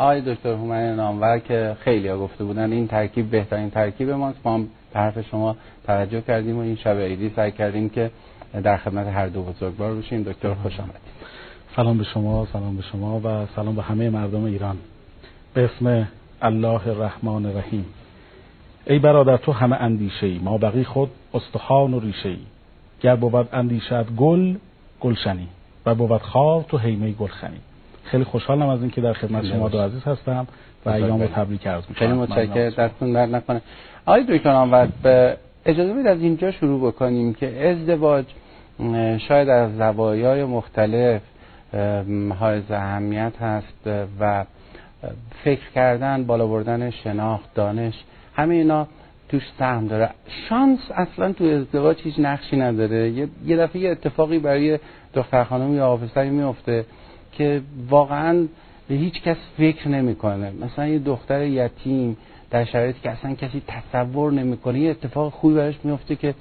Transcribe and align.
آقای 0.00 0.20
دکتر 0.20 0.48
هومن 0.48 0.94
نامور 0.94 1.38
که 1.38 1.76
خیلی 1.80 2.08
ها 2.08 2.18
گفته 2.18 2.44
بودن 2.44 2.72
این 2.72 2.88
ترکیب 2.88 3.30
بهترین 3.30 3.70
ترکیب 3.70 4.10
ماست. 4.10 4.38
ما 4.44 4.54
هم 4.54 4.68
حرف 4.94 5.20
شما 5.20 5.56
توجه 5.86 6.20
کردیم 6.20 6.58
و 6.58 6.60
این 6.60 6.76
شب 6.76 6.96
عیدی 6.96 7.32
سعی 7.36 7.52
کردیم 7.52 7.88
که 7.88 8.10
در 8.62 8.76
خدمت 8.76 9.06
هر 9.06 9.26
دو 9.26 9.42
بزرگوار 9.42 9.94
باشیم 9.94 10.22
دکتر 10.22 10.54
خوش 10.54 10.80
آمدید. 10.80 11.00
سلام 11.76 11.98
به 11.98 12.04
شما 12.04 12.46
سلام 12.52 12.76
به 12.76 12.82
شما 12.82 13.20
و 13.24 13.46
سلام 13.56 13.76
به 13.76 13.82
همه 13.82 14.10
مردم 14.10 14.44
ایران. 14.44 14.76
به 15.54 15.64
اسم 15.64 16.08
الله 16.42 16.88
الرحمن 16.88 17.46
الرحیم. 17.46 17.84
ای 18.86 18.98
برادر 18.98 19.36
تو 19.36 19.52
همه 19.52 19.76
اندیشه 19.76 20.26
ای 20.26 20.38
ما 20.38 20.58
بقی 20.58 20.84
خود 20.84 21.10
استخوان 21.34 21.94
و 21.94 22.00
ریشه 22.00 22.28
ای 22.28 22.38
گر 23.00 23.16
بود 23.16 23.48
اندیشت 23.52 24.04
گل 24.16 24.54
گلشنی. 25.00 25.48
و 25.86 25.94
بود 25.94 26.22
خار 26.22 26.62
تو 26.68 26.78
حیمه 26.78 27.12
گلخنی. 27.12 27.60
خیلی 28.10 28.24
خوشحالم 28.24 28.68
از 28.68 28.80
اینکه 28.80 29.00
در 29.00 29.12
خدمت 29.12 29.44
شما 29.44 29.68
دو 29.68 29.80
عزیز 29.80 30.02
هستم 30.02 30.46
و 30.86 30.90
ایام 30.90 31.26
تبریک 31.26 31.66
عرض 31.66 31.82
می‌کنم. 31.88 32.08
خیلی 32.08 32.12
متشکرم. 32.12 32.70
دستتون 32.70 33.12
در 33.12 33.26
نکنه. 33.26 33.62
آقای 34.06 34.24
دکتر 34.28 34.88
به 35.02 35.36
اجازه 35.66 35.92
بدید 35.92 36.06
از 36.06 36.20
اینجا 36.20 36.50
شروع 36.50 36.88
بکنیم 36.92 37.34
که 37.34 37.68
ازدواج 37.70 38.24
شاید 39.28 39.48
از 39.48 39.76
زوایای 39.76 40.44
مختلف 40.44 41.20
های 42.40 42.62
اهمیت 42.70 43.32
هست 43.40 43.90
و 44.20 44.44
فکر 45.44 45.70
کردن 45.74 46.24
بالا 46.24 46.46
بردن 46.46 46.90
شناخت 46.90 47.54
دانش 47.54 47.94
همه 48.34 48.54
اینا 48.54 48.86
توش 49.28 49.42
سهم 49.58 49.86
داره. 49.86 50.10
شانس 50.48 50.78
اصلا 50.94 51.32
تو 51.32 51.44
ازدواج 51.44 51.96
هیچ 52.02 52.14
نقشی 52.18 52.56
نداره. 52.56 53.10
یه 53.46 53.56
دفعه 53.56 53.82
یه 53.82 53.90
اتفاقی 53.90 54.38
برای 54.38 54.78
دختر 55.14 55.44
خانم 55.44 55.74
یا 55.74 55.86
آفیسری 55.86 56.30
میفته 56.30 56.84
که 57.32 57.60
واقعا 57.88 58.46
به 58.88 58.94
هیچ 58.94 59.22
کس 59.22 59.36
فکر 59.56 59.88
نمی‌کنه. 59.88 60.52
مثلا 60.64 60.86
یه 60.86 60.98
دختر 60.98 61.42
یتیم 61.42 62.16
در 62.50 62.64
شرایطی 62.64 63.00
که 63.02 63.10
اصلا 63.10 63.34
کسی 63.34 63.62
تصور 63.68 64.32
نمی‌کنه 64.32 64.78
یه 64.80 64.90
اتفاق 64.90 65.32
خوبی 65.32 65.54
براش 65.54 65.74
میفته 65.84 66.16
که 66.16 66.34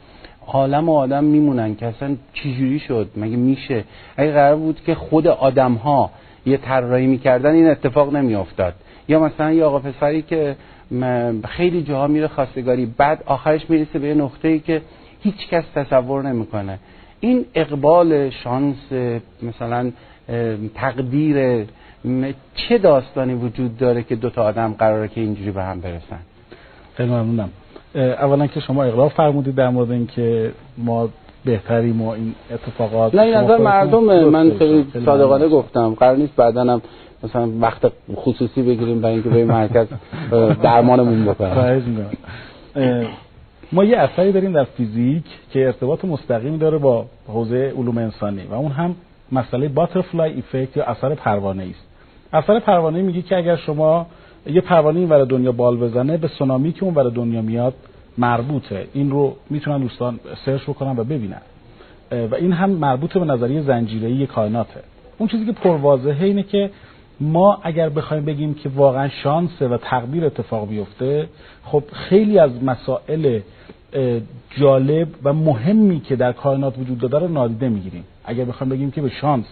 عالم 0.47 0.89
و 0.89 0.93
آدم 0.93 1.23
میمونن 1.23 1.75
که 1.75 1.85
اصلا 1.85 2.15
چجوری 2.33 2.79
شد 2.79 3.09
مگه 3.17 3.37
میشه؟ 3.37 3.83
اگه 4.17 4.31
قرار 4.31 4.55
بود 4.55 4.81
که 4.85 4.95
خود 4.95 5.27
آدم 5.27 5.73
ها 5.73 6.11
یه 6.45 6.57
طراحی 6.57 7.07
می‌کردن 7.07 7.51
این 7.51 7.67
اتفاق 7.67 8.15
نمیافتاد. 8.15 8.73
یا 9.07 9.19
مثلا 9.19 9.51
یه 9.51 9.63
آقا 9.63 9.79
پسری 9.79 10.21
که 10.21 10.55
خیلی 11.47 11.83
جاها 11.83 12.07
میره 12.07 12.27
خواستگاری 12.27 12.85
بعد 12.85 13.23
آخرش 13.25 13.69
می‌رسه 13.69 13.99
به 13.99 14.07
یه 14.07 14.13
نقطه 14.13 14.47
ای 14.47 14.59
که 14.59 14.81
هیچ 15.21 15.47
کس 15.49 15.63
تصور 15.75 16.23
نمی‌کنه. 16.23 16.79
این 17.19 17.45
اقبال 17.55 18.29
شانس 18.29 18.91
مثلا 19.43 19.91
تقدیر 20.75 21.65
چه 22.55 22.77
داستانی 22.77 23.33
وجود 23.33 23.77
داره 23.77 24.03
که 24.03 24.15
دو 24.15 24.29
تا 24.29 24.43
آدم 24.43 24.75
قراره 24.79 25.07
که 25.07 25.21
اینجوری 25.21 25.51
به 25.51 25.63
هم 25.63 25.81
برسن؟ 25.81 26.19
خیلی 26.95 27.09
ممنونم. 27.09 27.49
اولا 27.95 28.47
که 28.47 28.59
شما 28.59 28.83
اقرار 28.83 29.09
فرمودید 29.09 29.55
در 29.55 29.69
مورد 29.69 29.91
اینکه 29.91 30.51
ما 30.77 31.09
بهتریم 31.45 32.01
و 32.01 32.09
این 32.09 32.35
اتفاقات 32.51 33.15
نه 33.15 33.21
این 33.21 33.33
نظر 33.33 33.57
مردم 33.57 34.29
من 34.29 34.57
خیلی 34.57 34.85
صادقانه 35.05 35.47
گفتم. 35.47 35.93
قرار 35.93 36.15
نیست 36.15 36.35
بعدنم 36.35 36.81
مثلا 37.23 37.49
وقت 37.61 37.91
خصوصی 38.15 38.61
بگیریم 38.61 39.01
برای 39.01 39.13
اینکه 39.13 39.29
به 39.29 39.45
مرکز 39.45 39.87
درمانمون 40.63 41.25
بکنیم 41.25 42.05
ما 43.71 43.83
یه 43.83 43.97
اثری 43.97 44.31
داریم 44.31 44.53
در 44.53 44.63
فیزیک 44.63 45.23
که 45.51 45.65
ارتباط 45.65 46.05
مستقیم 46.05 46.57
داره 46.57 46.77
با 46.77 47.05
حوزه 47.27 47.73
علوم 47.77 47.97
انسانی 47.97 48.41
و 48.51 48.53
اون 48.53 48.71
هم 48.71 48.95
مسئله 49.31 49.67
باترفلای 49.67 50.33
ایفکت 50.33 50.77
یا 50.77 50.83
اثر 50.83 51.15
پروانه 51.15 51.63
است. 51.63 51.87
اثر 52.33 52.59
پروانه 52.59 53.01
میگه 53.01 53.21
که 53.21 53.37
اگر 53.37 53.55
شما 53.55 54.07
یه 54.45 54.61
پروانه 54.61 54.99
این 54.99 55.09
ور 55.09 55.25
دنیا 55.25 55.51
بال 55.51 55.77
بزنه 55.77 56.17
به 56.17 56.27
سونامی 56.27 56.71
که 56.71 56.83
اون 56.83 56.93
ور 56.95 57.09
دنیا 57.09 57.41
میاد 57.41 57.73
مربوطه. 58.17 58.87
این 58.93 59.11
رو 59.11 59.35
می‌تونن 59.49 59.77
دوستان 59.81 60.19
سرچ 60.45 60.63
بکنن 60.63 60.99
و 60.99 61.03
ببینن. 61.03 61.41
و 62.11 62.35
این 62.35 62.51
هم 62.51 62.69
مربوط 62.69 63.17
به 63.17 63.25
نظریه 63.25 63.61
زنجیره‌ای 63.61 64.27
کائناته. 64.27 64.79
اون 65.17 65.29
چیزی 65.29 65.45
که 65.45 65.51
پرواضحه 65.51 66.25
اینه 66.25 66.43
که 66.43 66.71
ما 67.19 67.59
اگر 67.63 67.89
بخوایم 67.89 68.25
بگیم 68.25 68.53
که 68.53 68.69
واقعا 68.69 69.09
شانسه 69.09 69.67
و 69.67 69.77
تقدیر 69.77 70.25
اتفاق 70.25 70.69
بیفته 70.69 71.29
خب 71.63 71.83
خیلی 71.93 72.39
از 72.39 72.63
مسائل 72.63 73.39
جالب 74.59 75.07
و 75.23 75.33
مهمی 75.33 75.99
که 75.99 76.15
در 76.15 76.31
کائنات 76.31 76.77
وجود 76.77 76.99
داره 76.99 77.27
رو 77.27 77.33
نادیده 77.33 77.69
می‌گیریم. 77.69 78.03
اگر 78.25 78.45
بخوایم 78.45 78.69
بگیم 78.69 78.91
که 78.91 79.01
به 79.01 79.09
شانس 79.09 79.45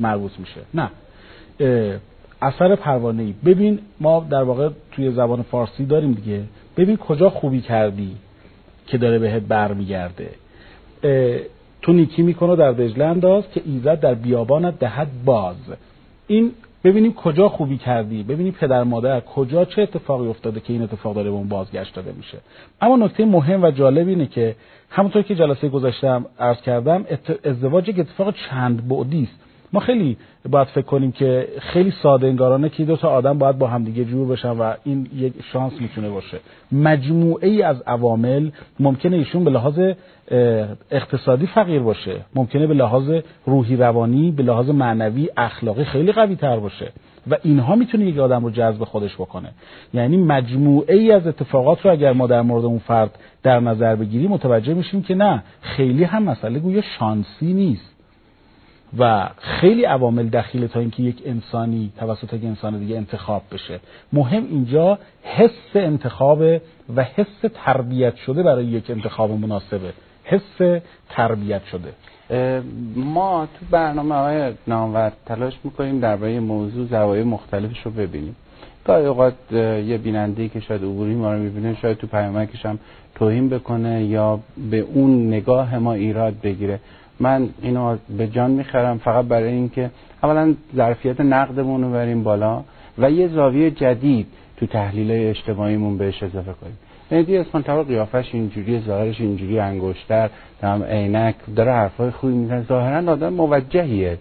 مربوط 0.00 0.32
میشه. 0.38 0.60
نه. 0.74 0.90
اثر 2.42 2.76
پروانه 2.76 3.22
ای 3.22 3.34
ببین 3.44 3.78
ما 4.00 4.26
در 4.30 4.42
واقع 4.42 4.68
توی 4.92 5.10
زبان 5.10 5.42
فارسی 5.42 5.86
داریم 5.86 6.12
دیگه. 6.12 6.42
ببین 6.76 6.96
کجا 6.96 7.30
خوبی 7.30 7.60
کردی 7.60 8.16
که 8.86 8.98
داره 8.98 9.18
بهت 9.18 9.42
برمیگرده. 9.42 10.30
تو 11.82 11.92
نیکی 11.92 12.22
می‌کنه 12.22 12.56
در 12.56 12.72
دجله 12.72 13.04
انداز 13.04 13.44
که 13.54 13.62
ایزد 13.64 14.00
در 14.00 14.14
بیابانت 14.14 14.78
دهد 14.78 15.08
باز. 15.24 15.56
این 16.26 16.52
ببینیم 16.84 17.12
کجا 17.14 17.48
خوبی 17.48 17.78
کردی 17.78 18.22
ببینیم 18.22 18.52
پدر 18.52 18.82
مادر 18.82 19.20
کجا 19.20 19.64
چه 19.64 19.82
اتفاقی 19.82 20.28
افتاده 20.28 20.60
که 20.60 20.72
این 20.72 20.82
اتفاق 20.82 21.14
داره 21.14 21.30
به 21.30 21.36
اون 21.36 21.48
بازگشت 21.48 21.94
داده 21.94 22.12
میشه. 22.12 22.38
اما 22.80 22.96
نکته 22.96 23.24
مهم 23.24 23.64
و 23.64 23.70
جالب 23.70 24.08
اینه 24.08 24.26
که 24.26 24.56
همونطور 24.90 25.22
که 25.22 25.34
جلسه 25.34 25.68
گذاشتم 25.68 26.26
عرض 26.38 26.60
کردم 26.60 27.06
ازدواج 27.44 27.88
یک 27.88 27.98
اتفاق 27.98 28.34
چند 28.50 28.88
بعدی 28.88 29.22
است. 29.22 29.51
ما 29.72 29.80
خیلی 29.80 30.16
باید 30.50 30.68
فکر 30.68 30.84
کنیم 30.84 31.12
که 31.12 31.48
خیلی 31.60 31.90
ساده 32.02 32.26
انگارانه 32.26 32.68
که 32.68 32.84
دو 32.84 32.96
تا 32.96 33.08
آدم 33.08 33.38
باید 33.38 33.58
با 33.58 33.66
همدیگه 33.66 34.04
جور 34.04 34.28
بشن 34.28 34.50
و 34.50 34.74
این 34.84 35.08
یک 35.16 35.32
شانس 35.52 35.72
می‌تونه 35.80 36.10
باشه. 36.10 36.38
مجموعه 36.72 37.48
ای 37.48 37.62
از 37.62 37.82
عوامل 37.86 38.50
ممکنه 38.80 39.16
ایشون 39.16 39.44
به 39.44 39.50
لحاظ 39.50 39.80
اقتصادی 40.90 41.46
فقیر 41.46 41.80
باشه. 41.80 42.16
ممکنه 42.34 42.66
به 42.66 42.74
لحاظ 42.74 43.10
روحی 43.46 43.76
روانی 43.76 44.30
به 44.30 44.42
لحاظ 44.42 44.68
معنوی 44.68 45.28
اخلاقی 45.36 45.84
خیلی 45.84 46.12
قوی 46.12 46.36
تر 46.36 46.56
باشه. 46.56 46.92
و 47.30 47.36
اینها 47.42 47.74
می‌تونه 47.74 48.04
یک 48.04 48.18
آدم 48.18 48.44
رو 48.44 48.50
جذب 48.50 48.84
خودش 48.84 49.14
بکنه. 49.14 49.48
یعنی 49.94 50.16
مجموعه 50.16 50.96
ای 50.96 51.12
از 51.12 51.26
اتفاقات 51.26 51.86
رو 51.86 51.92
اگر 51.92 52.12
ما 52.12 52.26
در 52.26 52.42
مورد 52.42 52.64
اون 52.64 52.78
فرد 52.78 53.18
در 53.42 53.60
نظر 53.60 53.96
بگیریم 53.96 54.30
متوجه 54.30 54.74
میشیم 54.74 55.02
که 55.02 55.14
نه 55.14 55.42
خیلی 55.60 56.04
هم 56.04 56.22
مسئله 56.22 56.58
گویا 56.58 56.82
شانسی 56.98 57.52
نیست. 57.52 57.91
و 58.98 59.28
خیلی 59.38 59.84
عوامل 59.84 60.28
دخیله 60.28 60.68
تا 60.68 60.80
اینکه 60.80 61.02
یک 61.02 61.22
انسانی 61.26 61.92
توسط 61.98 62.32
یک 62.32 62.44
انسان 62.44 62.78
دیگه 62.78 62.96
انتخاب 62.96 63.42
بشه. 63.52 63.80
مهم 64.12 64.44
اینجا 64.50 64.98
حس 65.22 65.70
انتخاب 65.74 66.40
و 66.96 67.02
حس 67.02 67.50
تربیت 67.54 68.16
شده 68.16 68.42
برای 68.42 68.64
یک 68.64 68.90
انتخاب 68.90 69.30
مناسبه. 69.30 69.92
حس 70.24 70.80
تربیت 71.08 71.62
شده. 71.64 71.92
ما 72.96 73.46
تو 73.46 73.66
برنامه 73.70 74.14
های 74.14 74.52
نامور 74.66 75.12
تلاش 75.26 75.54
می‌کنیم 75.64 76.00
درباره 76.00 76.40
موضوع 76.40 76.86
زوایای 76.86 77.24
مختلفش 77.24 77.80
رو 77.80 77.90
ببینیم. 77.90 78.36
گاهی 78.84 79.06
اوقات 79.06 79.34
یه 79.52 79.98
بیننده 79.98 80.48
که 80.48 80.60
شاید 80.60 80.82
عبوری 80.82 81.14
ما 81.14 81.32
رو 81.34 81.38
می‌بینه 81.38 81.74
شاید 81.74 81.96
تو 81.96 82.06
پیامکش 82.06 82.66
هم 82.66 82.78
توهین 83.14 83.48
بکنه 83.48 84.04
یا 84.04 84.40
به 84.70 84.78
اون 84.78 85.26
نگاه 85.26 85.78
ما 85.78 85.92
ایراد 85.92 86.34
بگیره. 86.42 86.80
من 87.22 87.48
اینو 87.62 87.96
به 88.18 88.26
جان 88.26 88.50
می‌خرم 88.50 88.98
فقط 88.98 89.24
برای 89.24 89.52
اینکه 89.52 89.90
اولا 90.22 90.54
ظرفیت 90.76 91.20
نقدمون 91.20 91.82
رو 91.82 91.92
بریم 91.92 92.22
بالا 92.22 92.64
و 92.98 93.10
یه 93.10 93.28
زاویه 93.28 93.70
جدید 93.70 94.26
تو 94.56 94.66
تحلیل 94.66 95.10
اجتماعیمون 95.10 95.98
بهش 95.98 96.22
اضافه 96.22 96.52
کنیم. 96.52 96.78
مهدی 97.10 97.36
اسمان 97.36 97.62
طبق 97.62 97.86
قیافش 97.86 98.34
اینجوری 98.34 98.80
ظاهرش 98.80 99.20
اینجوری 99.20 99.58
انگشتر 99.58 100.30
هم 100.62 100.82
عینک 100.82 101.34
داره 101.56 101.72
حرفای 101.72 102.10
خوبی 102.10 102.32
می‌زنه. 102.32 102.62
ظاهرا 102.62 103.12
آدم 103.12 103.32
موجهیه. 103.32 104.18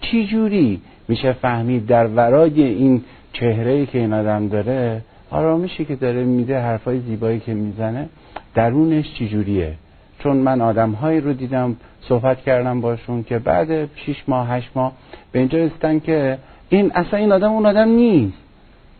چی 0.00 0.26
جوری 0.26 0.80
میشه 1.08 1.32
فهمید 1.32 1.86
در 1.86 2.06
ورای 2.06 2.62
این 2.62 3.02
چهره 3.32 3.72
ای 3.72 3.86
که 3.86 3.98
این 3.98 4.12
آدم 4.12 4.48
داره؟ 4.48 5.00
آرامشی 5.30 5.84
که 5.84 5.96
داره 5.96 6.24
میده 6.24 6.58
حرفای 6.58 7.00
زیبایی 7.00 7.40
که 7.40 7.54
می‌زنه 7.54 8.08
درونش 8.54 9.14
چجوریه 9.14 9.74
چون 10.22 10.36
من 10.36 10.60
آدم 10.60 10.90
هایی 10.90 11.20
رو 11.20 11.32
دیدم 11.32 11.76
صحبت 12.00 12.40
کردم 12.40 12.80
باشون 12.80 13.22
که 13.22 13.38
بعد 13.38 13.96
6 13.96 14.22
ماه 14.28 14.48
8 14.48 14.70
ماه 14.74 14.92
به 15.32 15.38
اینجا 15.38 15.58
رسیدن 15.58 16.00
که 16.00 16.38
این 16.68 16.92
اصلا 16.94 17.18
این 17.18 17.32
آدم 17.32 17.52
اون 17.52 17.66
آدم 17.66 17.88
نیست. 17.88 18.38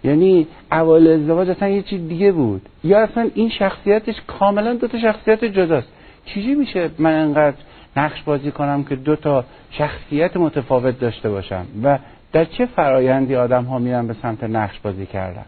یعنی 0.05 0.47
اول 0.73 1.07
ازدواج 1.07 1.51
اصلا 1.51 1.69
یه 1.69 1.83
چیز 1.83 2.09
دیگه 2.09 2.33
بود. 2.33 2.69
یا 2.85 3.03
اصلا 3.03 3.31
این 3.35 3.49
شخصیتش 3.49 4.15
کاملا 4.27 4.75
دو 4.75 4.89
تا 4.89 4.99
شخصیت 4.99 5.45
جداست. 5.45 5.89
چیزی 6.25 6.55
میشه 6.55 6.91
من 6.99 7.13
انقدر 7.15 7.57
نقش 7.97 8.23
بازی 8.23 8.51
کنم 8.51 8.85
که 8.85 8.97
دو 8.97 9.17
تا 9.17 9.45
شخصیت 9.71 10.37
متفاوت 10.37 11.01
داشته 11.01 11.31
باشم؟ 11.31 11.67
و 11.85 11.99
در 12.33 12.45
چه 12.45 12.67
فرایندی 12.67 13.37
آدم 13.37 13.65
ها 13.65 13.79
میرن 13.79 14.07
به 14.07 14.15
سمت 14.23 14.45
نقش 14.45 14.79
بازی 14.81 15.07
کردن؟ 15.07 15.45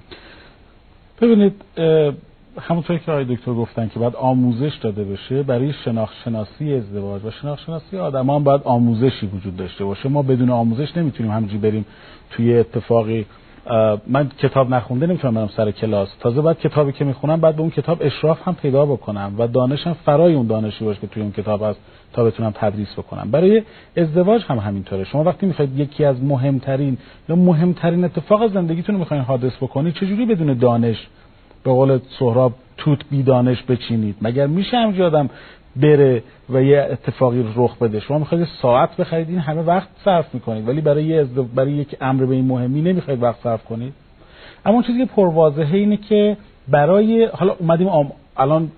ببینید 1.20 1.54
همونطور 2.60 2.98
که 2.98 3.12
آقای 3.12 3.24
دکتر 3.24 3.52
گفتن 3.52 3.88
که 3.88 3.98
باید 3.98 4.16
آموزش 4.16 4.76
داده 4.76 5.04
بشه 5.04 5.42
برای 5.42 5.72
شناخت 5.72 6.14
شناسی 6.24 6.74
ازدواج 6.74 7.24
و 7.24 7.30
شناخت 7.30 7.64
شناسی 7.64 7.98
آدم 7.98 8.30
هم 8.30 8.44
باید 8.44 8.60
آموزشی 8.64 9.26
وجود 9.26 9.56
داشته 9.56 9.84
باشه. 9.84 10.08
ما 10.08 10.22
بدون 10.22 10.50
آموزش 10.50 10.96
نمی‌تونیم 10.96 11.32
همجوری 11.32 11.58
بریم 11.58 11.84
توی 12.30 12.58
اتفاقی 12.58 13.26
من 14.06 14.30
کتاب 14.38 14.70
نخونده 14.70 15.06
نمی‌تونم 15.06 15.34
برم 15.34 15.48
سر 15.56 15.70
کلاس. 15.70 16.08
تازه 16.20 16.42
بعد 16.42 16.58
کتابی 16.58 16.92
که 16.92 17.04
می‌خونم 17.04 17.40
بعد 17.40 17.56
به 17.56 17.60
اون 17.60 17.70
کتاب 17.70 17.98
اشراف 18.00 18.48
هم 18.48 18.54
پیدا 18.54 18.86
بکنم 18.86 19.34
و 19.38 19.46
دانشم 19.46 19.92
فرای 19.92 20.34
اون 20.34 20.46
دانشی 20.46 20.84
باشه 20.84 21.00
که 21.00 21.06
توی 21.06 21.22
اون 21.22 21.32
کتاب 21.32 21.62
هست 21.62 21.80
تا 22.12 22.24
بتونم 22.24 22.50
تدریس 22.54 22.92
بکنم. 22.92 23.30
برای 23.30 23.62
ازدواج 23.96 24.42
هم 24.44 24.58
همینطوره. 24.58 25.04
شما 25.04 25.24
وقتی 25.24 25.46
می‌خواید 25.46 25.78
یکی 25.78 26.04
از 26.04 26.22
مهمترین 26.22 26.98
یا 27.28 27.36
مهمترین 27.36 28.04
اتفاق 28.04 28.52
زندگیتون 28.52 28.94
رو 28.94 28.98
می‌خواین 28.98 29.22
حادث 29.22 29.56
بکنید 29.56 29.94
چجوری 29.94 30.26
بدون 30.26 30.58
دانش 30.58 31.08
به 31.64 31.70
قول 31.70 31.98
سهراب 32.18 32.52
توت 32.76 32.98
بی 33.10 33.22
دانش 33.22 33.62
بچینید. 33.62 34.16
مگر 34.22 34.46
میشه 34.46 34.76
همجوری 34.76 35.02
آدم 35.02 35.30
بره 35.76 36.22
و 36.50 36.62
یه 36.62 36.88
اتفاقی 36.90 37.44
رخ 37.56 37.78
بده؟ 37.78 38.00
شما 38.00 38.18
می‌خواید 38.18 38.48
ساعت 38.62 38.96
بخرید 38.96 39.28
این 39.28 39.38
همه 39.38 39.62
وقت 39.62 39.88
صرف 40.04 40.34
می‌کنید. 40.34 40.68
ولی 40.68 40.80
برای 40.80 41.04
یه 41.04 41.24
برای 41.54 41.72
یک 41.72 41.96
امر 42.00 42.24
به 42.24 42.34
این 42.34 42.46
مهمی 42.46 42.82
نمی‌خواید 42.82 43.22
وقت 43.22 43.42
صرف 43.42 43.64
کنید. 43.64 43.92
اما 44.66 44.74
اون 44.74 44.82
چیزی 44.82 44.98
که 44.98 45.12
پرواضحه 45.16 45.78
اینه 45.78 45.96
که 45.96 46.36
برای 46.68 47.24
حالا 47.24 47.56
اومدیم 47.58 47.88
آم... 47.88 48.12
الان 48.36 48.70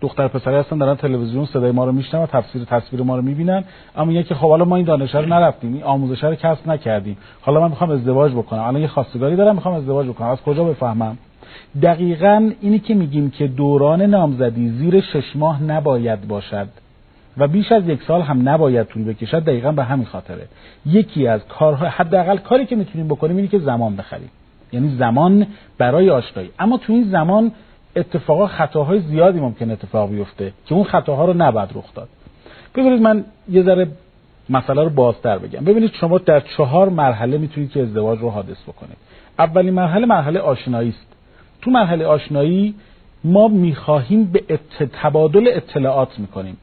دختر 0.00 0.28
پسری 0.28 0.54
هستن 0.54 0.78
دارن 0.78 0.94
تلویزیون 0.94 1.46
صدای 1.46 1.70
ما 1.70 1.84
رو 1.84 1.92
میشنن 1.92 2.20
و 2.20 2.26
تفسیر 2.26 2.64
تصویر 2.64 3.02
ما 3.02 3.16
رو 3.16 3.22
می‌بینن. 3.22 3.64
اما 3.96 4.12
یکی 4.12 4.34
خب 4.34 4.48
حالا 4.48 4.64
ما 4.64 4.76
این 4.76 4.84
دانش 4.84 5.14
رو 5.14 5.26
نرفتیم 5.26 5.74
این 5.74 5.82
آموزش 5.82 6.24
رو 6.24 6.34
کسب 6.34 6.68
نکردیم. 6.68 7.16
حالا 7.40 7.60
من 7.60 7.68
می‌خوام 7.68 7.90
ازدواج 7.90 8.32
بکنم. 8.32 8.60
الان 8.60 8.80
یه 8.80 8.88
خواستگاری 8.88 9.36
دارم 9.36 9.54
می‌خوام 9.54 9.74
ازدواج 9.74 10.06
بکنم. 10.06 10.28
از 10.28 10.42
کجا 10.42 10.64
بفهمم؟ 10.64 11.18
دقیقا 11.82 12.50
اینی 12.60 12.78
که 12.78 12.94
میگیم 12.94 13.30
که 13.30 13.46
دوران 13.46 14.02
نامزدی 14.02 14.70
زیر 14.70 15.00
شش 15.00 15.36
ماه 15.36 15.62
نباید 15.62 16.28
باشد 16.28 16.68
و 17.36 17.48
بیش 17.48 17.72
از 17.72 17.88
یک 17.88 18.02
سال 18.02 18.22
هم 18.22 18.48
نباید 18.48 18.86
طول 18.86 19.04
بکشد 19.04 19.44
دقیقا 19.44 19.72
به 19.72 19.84
همین 19.84 20.06
خاطره. 20.06 20.48
یکی 20.86 21.26
از 21.26 21.40
کارها 21.48 21.88
حداقل 21.88 22.36
کاری 22.36 22.66
که 22.66 22.76
می‌تونیم 22.76 23.08
بکنیم 23.08 23.36
اینی 23.36 23.48
که 23.48 23.58
زمان 23.58 23.96
بخریم. 23.96 24.30
یعنی 24.72 24.96
زمان 24.96 25.46
برای 25.78 26.10
آشنایی. 26.10 26.50
اما 26.58 26.76
تو 26.76 26.92
این 26.92 27.04
زمان 27.10 27.52
اتفاقا 27.96 28.46
خطاهای 28.46 29.00
زیادی 29.00 29.40
ممکن 29.40 29.70
اتفاق 29.70 30.10
بیفته 30.10 30.52
که 30.66 30.74
اون 30.74 30.84
خطاها 30.84 31.24
رو 31.24 31.34
نباید 31.34 31.68
رخ 31.74 31.94
داد. 31.94 32.08
ببینید 32.74 33.02
من 33.02 33.24
یه 33.48 33.62
ذره 33.62 33.88
مسئله 34.50 34.82
رو 34.82 34.90
بازتر 34.90 35.38
بگم. 35.38 35.64
ببینید 35.64 35.90
شما 35.92 36.18
در 36.18 36.40
چهار 36.40 36.88
مرحله 36.88 37.38
می‌تونید 37.38 37.70
که 37.70 37.82
ازدواج 37.82 38.18
رو 38.18 38.30
حادث 38.30 38.62
بکنید. 38.62 38.96
اولین 39.38 39.74
مرحله 39.74 40.06
مرحله 40.06 40.40
آشنایی 40.40 40.88
است 40.88 41.09
تو 41.62 41.70
مرحله 41.70 42.06
آشنایی 42.06 42.74
ما 43.24 43.48
می‌خواهیم 43.48 44.24
به 44.24 44.58
تبادل 45.02 45.48
اطلاعات 45.48 46.18
می‌کنیم. 46.18 46.56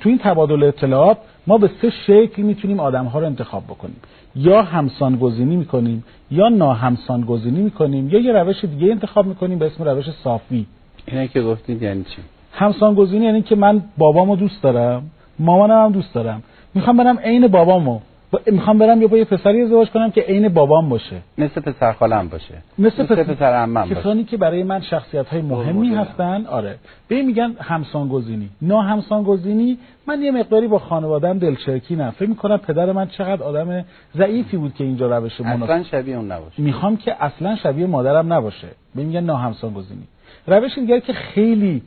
تو 0.00 0.08
این 0.08 0.18
تبادل 0.18 0.62
اطلاعات 0.62 1.18
ما 1.46 1.58
به 1.58 1.70
سه 1.82 1.90
شکل 1.90 2.42
می‌تونیم 2.42 2.80
آدم 2.80 3.04
ها 3.04 3.18
رو 3.18 3.26
انتخاب 3.26 3.64
بکنیم. 3.64 3.96
یا 4.36 4.62
همسان 4.62 5.16
گزینی 5.16 5.56
می‌کنیم 5.56 6.04
یا 6.30 6.48
ناهمسان 6.48 7.20
گزینی 7.20 7.60
می‌کنیم 7.60 8.08
یا 8.08 8.20
یه 8.20 8.32
روش 8.32 8.64
دیگه 8.64 8.90
انتخاب 8.90 9.26
می‌کنیم 9.26 9.58
به 9.58 9.66
اسم 9.66 9.84
روش 9.84 10.10
صافی. 10.24 10.66
اینه 11.06 11.28
که 11.28 11.42
گفتید 11.42 11.82
یعنی 11.82 12.04
چی؟ 12.04 12.22
همسان 12.52 12.94
گزینی 12.94 13.24
یعنی 13.24 13.42
که 13.42 13.56
من 13.56 13.82
بابامو 13.98 14.36
دوست 14.36 14.62
دارم 14.62 15.10
مامانم 15.38 15.84
هم 15.84 15.92
دوست 15.92 16.14
دارم. 16.14 16.42
می‌خوام 16.74 16.96
برم 16.96 17.18
عین 17.18 17.48
بابامو 17.48 18.00
می‌خوام 18.46 18.78
برم 18.78 19.02
یا 19.02 19.08
با 19.08 19.16
یه 19.16 19.24
پسری 19.24 19.62
ازدواج 19.62 19.90
کنم 19.90 20.10
که 20.10 20.20
عین 20.20 20.48
بابام 20.48 20.88
باشه. 20.88 21.16
مثل 21.38 21.60
پسر 21.60 21.92
خالم 21.92 22.28
باشه. 22.28 22.54
مثل, 22.78 23.02
مثل 23.02 23.22
پسر 23.22 23.52
عمم 23.52 23.88
باشه. 23.88 23.94
کسانی 23.94 24.24
که 24.24 24.36
برای 24.36 24.62
من 24.62 24.80
شخصیت 24.80 25.26
های 25.26 25.42
مهمی 25.42 25.94
هستن 25.94 26.46
آره. 26.46 26.78
به 27.08 27.22
میگن 27.22 27.52
همسان 27.60 28.08
گزینی 28.08 28.48
نا 28.62 28.82
همسان 28.82 29.22
گزینی 29.22 29.78
من 30.06 30.22
یه 30.22 30.30
مقداری 30.30 30.68
با 30.68 30.78
خانوادم 30.78 31.38
دلچرکی 31.38 31.96
نه. 31.96 32.10
فکر 32.10 32.28
می‌کنم 32.28 32.56
پدر 32.56 32.92
من 32.92 33.06
چقدر 33.06 33.42
آدم 33.42 33.84
ضعیفی 34.16 34.56
بود 34.56 34.74
که 34.74 34.84
اینجا 34.84 35.18
روش 35.18 35.40
مناسب 35.40 35.62
اصلا 35.62 35.82
شبیه 35.82 36.16
اون 36.16 36.32
نباشه. 36.32 36.62
می‌خوام 36.62 36.96
که 36.96 37.24
اصلا 37.24 37.56
شبیه 37.56 37.86
مادرم 37.86 38.32
نباشه. 38.32 38.68
به 38.94 39.02
میگن 39.02 39.20
نا 39.20 39.36
همسان 39.36 39.74
گزینی 39.74 40.02
روش 40.46 40.78
دیگه 40.78 41.00
که 41.00 41.12
خیلی 41.12 41.82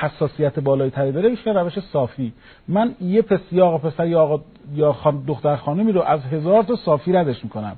حساسیت 0.00 0.58
بالایی 0.58 0.90
تری 0.90 1.12
داره 1.12 1.28
میشه 1.28 1.52
روش 1.52 1.78
صافی. 1.92 2.32
من 2.68 2.94
یه 3.00 3.22
پس 3.22 3.40
یا 3.52 3.66
آقا 3.66 3.78
پسر 3.78 4.06
یا 4.06 4.22
آقا 4.22 4.40
یا 4.74 4.92
خان 4.92 5.24
دختر 5.26 5.56
خانمی 5.56 5.92
رو 5.92 6.02
از 6.02 6.20
هزار 6.24 6.62
تا 6.62 6.76
صافی 6.76 7.12
ردش 7.12 7.44
می‌کنم. 7.44 7.76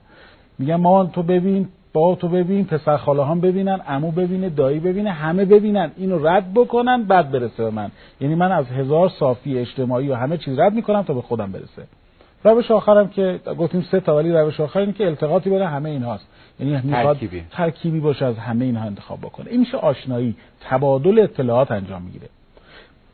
میگم 0.58 0.76
مامان 0.76 1.10
تو 1.10 1.22
ببین 1.22 1.68
با 1.92 2.14
تو 2.14 2.28
ببین 2.28 2.64
پسر 2.64 2.96
خاله 2.96 3.24
هم 3.24 3.40
ببینن 3.40 3.80
عمو 3.80 4.10
ببینه 4.10 4.48
دایی 4.48 4.80
ببینه 4.80 5.10
همه 5.10 5.44
ببینن. 5.44 5.90
اینو 5.96 6.26
رد 6.26 6.54
بکنن 6.54 7.02
بعد 7.02 7.30
برسه 7.30 7.64
به 7.64 7.70
من. 7.70 7.90
یعنی 8.20 8.34
من 8.34 8.52
از 8.52 8.66
هزار 8.66 9.08
صافی 9.08 9.58
اجتماعی 9.58 10.08
و 10.08 10.14
همه 10.14 10.36
چیز 10.36 10.58
رد 10.58 10.72
می‌کنم 10.72 11.02
تا 11.02 11.14
به 11.14 11.22
خودم 11.22 11.52
برسه. 11.52 11.82
روش 12.44 12.70
آخرم 12.70 13.08
که 13.08 13.40
گفتیم 13.58 13.86
سه 13.90 14.00
تا 14.00 14.16
ولی 14.16 14.32
روش 14.32 14.60
آخر 14.60 14.80
اینه 14.80 14.92
که 14.92 15.06
التقاطی 15.06 15.50
بین 15.50 15.62
همه 15.62 15.90
اینهاست. 15.90 16.26
یعنی 16.60 16.80
می‌خواد 16.84 17.16
ترکیبی. 17.16 17.42
ترکیبی 17.50 18.00
باشه 18.00 18.24
از 18.24 18.38
همه 18.38 18.64
اینها 18.64 18.86
انتخاب 18.86 19.18
بکنه. 19.18 19.50
این 19.50 19.60
میشه 19.60 19.76
آشنایی. 19.76 20.36
تبادل 20.60 21.18
اطلاعات 21.18 21.70
انجام 21.70 22.02
می‌گیره. 22.02 22.28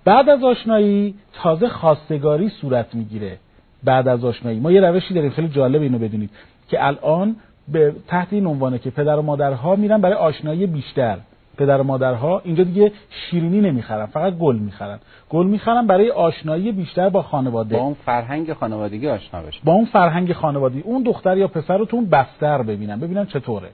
بعد 0.04 0.28
از 0.28 0.44
آشنایی 0.44 1.14
تازه 1.32 1.68
خواستگاری 1.68 2.48
صورت 2.48 2.94
می‌گیره. 2.94 3.38
بعد 3.84 4.08
از 4.08 4.24
آشنایی. 4.24 4.60
ما 4.60 4.72
یه 4.72 4.80
روشی 4.80 5.14
داریم. 5.14 5.30
خیلی 5.30 5.48
جالب 5.48 5.82
اینو 5.82 5.98
بدونید 5.98 6.30
که 6.68 6.86
الان 6.86 7.36
به 7.68 7.94
تحت 8.08 8.28
این 8.30 8.46
عنوانه 8.46 8.78
که 8.78 8.90
پدر 8.90 9.16
و 9.16 9.22
مادرها 9.22 9.76
میرن 9.76 10.00
برای 10.00 10.14
آشنایی 10.14 10.66
بیشتر. 10.66 11.18
پدر 11.56 11.80
و 11.80 11.84
مادرها 11.84 12.42
اینجا 12.44 12.64
دیگه 12.64 12.92
شیرینی 13.10 13.60
نمی‌خرن 13.60 14.06
فقط 14.06 14.32
گل 14.32 14.56
می‌خرن. 14.56 14.98
گل 15.30 15.46
می‌خرن 15.46 15.86
برای 15.86 16.10
آشنایی 16.10 16.72
بیشتر 16.72 17.08
با 17.08 17.22
خانواده. 17.22 17.76
با 17.76 17.82
اون 17.82 17.94
فرهنگ 17.94 18.52
خانوادگی 18.52 19.08
آشنا 19.08 19.42
بشن. 19.42 19.60
با 19.64 19.72
اون 19.72 19.84
فرهنگ 19.84 20.32
خانوادگی. 20.32 20.80
اون 20.80 21.02
دختر 21.02 21.36
یا 21.36 21.48
پسر 21.48 21.78
رو 21.78 21.84
تو 21.84 21.96
اون 21.96 22.06
بستر 22.06 22.62
ببینن 22.62 23.00
ببینن 23.00 23.26
چطوره. 23.26 23.68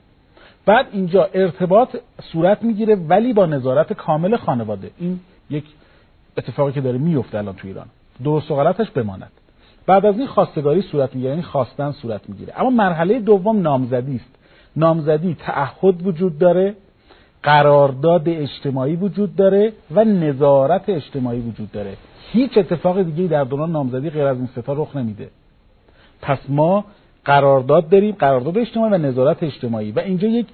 بعد 0.65 0.85
اینجا 0.91 1.29
ارتباط 1.33 1.95
صورت 2.21 2.63
می‌گیره 2.63 2.95
ولی 2.95 3.33
با 3.33 3.45
نظارت 3.45 3.93
کامل 3.93 4.35
خانواده. 4.35 4.91
این 4.97 5.19
یک 5.49 5.63
اتفاقی 6.37 6.71
که 6.71 6.81
داره 6.81 6.97
میفته 6.97 7.37
الان 7.37 7.55
تو 7.55 7.67
ایران. 7.67 7.85
درست 8.23 8.51
و 8.51 8.55
غلطش 8.55 8.89
بماند. 8.89 9.31
بعد 9.85 10.05
از 10.05 10.17
این 10.17 10.27
خواستگاری 10.27 10.81
صورت 10.81 11.15
می‌گیره 11.15 11.29
یعنی 11.29 11.41
خواستن 11.43 11.91
صورت 11.91 12.29
می‌گیره. 12.29 12.53
اما 12.57 12.69
مرحله 12.69 13.19
دوم 13.19 13.61
نامزدی 13.61 14.15
است. 14.15 14.35
نامزدی 14.75 15.35
تعهد 15.39 16.07
وجود 16.07 16.39
داره. 16.39 16.75
قرارداد 17.43 18.29
اجتماعی 18.29 18.95
وجود 18.95 19.35
داره 19.35 19.73
و 19.91 20.03
نظارت 20.03 20.89
اجتماعی 20.89 21.39
وجود 21.39 21.71
داره. 21.71 21.93
هیچ 22.31 22.57
اتفاق 22.57 23.01
دیگه 23.01 23.27
در 23.27 23.43
دوران 23.43 23.71
نامزدی 23.71 24.09
غیر 24.09 24.25
از 24.25 24.37
این 24.37 24.47
ستا 24.47 24.73
رخ 24.73 24.95
نمیده. 24.95 25.27
پس 26.21 26.37
ما 26.49 26.85
قرارداد 27.25 27.89
داریم 27.89 28.15
قرارداد 28.19 28.57
اجتماعی 28.57 28.93
و 28.93 28.97
نظارت 28.97 29.43
اجتماعی. 29.43 29.91
و 29.91 29.99
اینجا 29.99 30.27
یک 30.27 30.47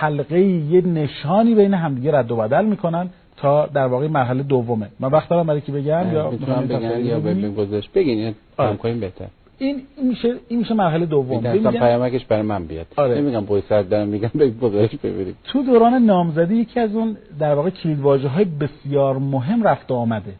حلقه 0.00 0.40
یه 0.40 0.80
نشانی 0.80 1.54
بین 1.54 1.74
همدیگه 1.74 2.12
رد 2.12 2.30
و 2.30 2.36
بدل 2.36 2.64
می‌کنن 2.64 3.10
تا 3.36 3.66
در 3.66 3.86
واقع 3.86 4.08
مرحله 4.08 4.42
دومه. 4.42 4.88
من 5.00 5.08
وقت 5.08 5.28
دارم 5.28 5.46
برای 5.46 5.60
کی 5.60 5.72
بگم؟ 5.72 6.12
یا 6.12 6.30
بگم 6.30 7.06
یا 7.06 7.50
گذاشت 7.50 7.92
بگین 7.92 8.34
آره. 8.56 8.94
بهتر. 8.94 9.26
این 9.58 9.82
میشه 10.02 10.34
این 10.48 10.58
میشه 10.58 10.74
مرحله 10.74 11.06
دوم. 11.06 11.46
اصلا 11.46 11.70
پیامکش 11.70 12.24
برای 12.24 12.42
من 12.42 12.64
بیاد. 12.64 12.86
آره. 12.96 13.20
نمیگم 13.20 13.44
پای 13.44 13.62
دارم 13.68 14.08
میگم 14.08 14.30
بگذارش 14.38 14.96
ببرید 14.96 15.36
تو 15.44 15.62
دوران 15.62 15.94
نامزدی 15.94 16.54
یکی 16.54 16.80
از 16.80 16.94
اون 16.94 17.16
در 17.38 17.54
واقع 17.54 17.70
کلید 17.70 18.00
واژه 18.00 18.28
های 18.28 18.44
بسیار 18.44 19.18
مهم 19.18 19.62
رفت 19.62 19.92
آمده. 19.92 20.32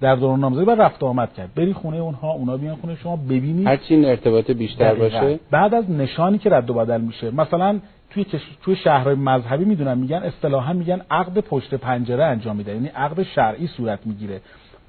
در 0.00 0.16
دوران 0.16 0.40
نامزدی 0.40 0.64
بعد 0.64 0.80
رفت 0.80 1.02
آمد 1.02 1.34
کرد. 1.34 1.54
بری 1.54 1.72
خونه 1.72 1.96
اونها 1.96 2.32
اونا 2.32 2.56
بیان 2.56 2.76
خونه 2.76 2.96
شما 2.96 3.16
ببینید 3.16 3.66
هر 3.66 3.76
چی 3.76 4.06
ارتباط 4.06 4.50
بیشتر 4.50 4.94
باشه. 4.94 5.38
بعد 5.50 5.74
از 5.74 5.90
نشانی 5.90 6.38
که 6.38 6.50
رد 6.50 6.70
و 6.70 6.74
بدل 6.74 7.00
میشه. 7.00 7.30
مثلا 7.30 7.78
توی 8.10 8.26
توی 8.62 8.76
شهرهای 8.76 9.14
مذهبی 9.14 9.64
می‌دونن 9.64 9.98
میگن 9.98 10.16
اصطلاحا 10.16 10.72
میگن 10.72 11.00
عقد 11.10 11.38
پشت 11.38 11.74
پنجره 11.74 12.24
انجام 12.24 12.56
میده. 12.56 12.74
یعنی 12.74 12.88
عقد 12.88 13.22
شرعی 13.22 13.66
صورت 13.66 13.98
می‌گیره. 14.04 14.40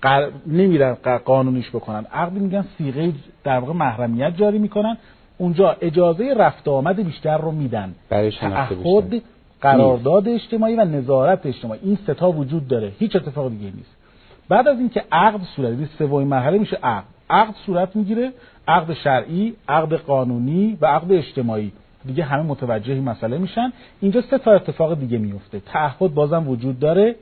قر... 0.04 0.30
نمیرن 0.48 0.94
قانونیش 1.26 1.70
بکنن. 1.70 2.06
عقد 2.14 2.34
میگن 2.34 2.66
سیغه 2.78 3.14
در 3.44 3.60
واقع 3.60 3.74
محرمیت 3.74 4.38
جاری 4.38 4.60
می‌کنن. 4.60 4.98
اونجا 5.38 5.76
اجازه 5.82 6.34
رفت 6.38 6.68
آمد 6.68 6.96
بیشتر 6.96 7.38
رو 7.38 7.52
میدن. 7.52 7.96
تعهد 8.40 9.22
قرارداد 9.62 10.28
اجتماعی 10.28 10.76
و 10.76 10.86
نظارت 10.86 11.46
اجتماعی. 11.46 11.80
این 11.84 11.98
ستا 12.04 12.32
وجود 12.32 12.68
داره. 12.68 12.92
هیچ 13.00 13.16
اتفاق 13.16 13.50
دیگه 13.50 13.66
نیست. 13.66 13.96
بعد 14.50 14.68
از 14.68 14.80
اینکه 14.80 15.04
عقد 15.12 15.40
صورت 15.56 15.78
سومین 15.98 16.28
مرحله 16.28 16.58
میشه 16.58 16.78
عقد. 16.84 17.08
عقد 17.30 17.54
صورت 17.66 17.96
می‌گیره. 17.96 18.32
عقد 18.68 18.94
شرعی 18.94 19.54
عقد 19.68 19.94
قانونی 19.94 20.78
و 20.82 20.86
عقد 20.86 21.12
اجتماعی. 21.12 21.72
دیگه 22.06 22.24
همه 22.24 22.44
متوجه 22.44 23.02
مسئله 23.02 23.38
میشن. 23.38 23.74
اینجا 24.02 24.22
سه 24.22 24.38
تا 24.38 24.52
اتفاق 24.52 25.00
دیگه 25.00 25.18
میفته 25.18 25.60
تعهد 25.60 26.14
بازم 26.14 26.50
وجود 26.50 26.80
داره. 26.80 27.16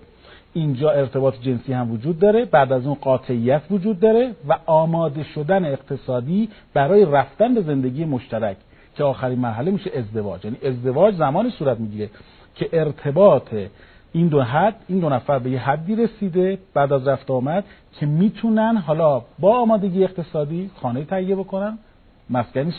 اینجا 0.53 0.91
ارتباط 0.91 1.33
جنسی 1.41 1.73
هم 1.73 1.91
وجود 1.91 2.19
داره 2.19 2.45
بعد 2.45 2.71
از 2.71 2.85
اون 2.85 2.95
قاطعیت 3.01 3.61
وجود 3.71 3.99
داره 3.99 4.35
و 4.47 4.57
آماده 4.65 5.23
شدن 5.23 5.65
اقتصادی 5.65 6.49
برای 6.73 7.05
رفتن 7.05 7.53
به 7.53 7.61
زندگی 7.61 8.05
مشترک 8.05 8.57
که 8.95 9.03
آخرین 9.03 9.39
مرحله 9.39 9.71
میشه 9.71 9.91
ازدواج. 9.97 10.45
یعنی 10.45 10.57
ازدواج 10.65 11.15
زمانی 11.15 11.49
صورت 11.49 11.79
می‌گیره 11.79 12.09
که 12.55 12.69
ارتباط 12.73 13.53
این 14.13 14.27
دو 14.27 14.41
حد 14.41 14.75
این 14.87 14.99
دو 14.99 15.09
نفر 15.09 15.39
به 15.39 15.49
یه 15.49 15.59
حدی 15.59 15.95
رسیده 15.95 16.57
بعد 16.73 16.93
از 16.93 17.07
رفت 17.07 17.31
آمد 17.31 17.63
که 17.99 18.05
می‌تونن 18.05 18.77
حالا 18.77 19.21
با 19.39 19.59
آمادگی 19.61 20.03
اقتصادی 20.03 20.71
خانه 20.81 21.03
تهیه 21.03 21.35
بکنن 21.35 21.77
مسکنی 22.29 22.73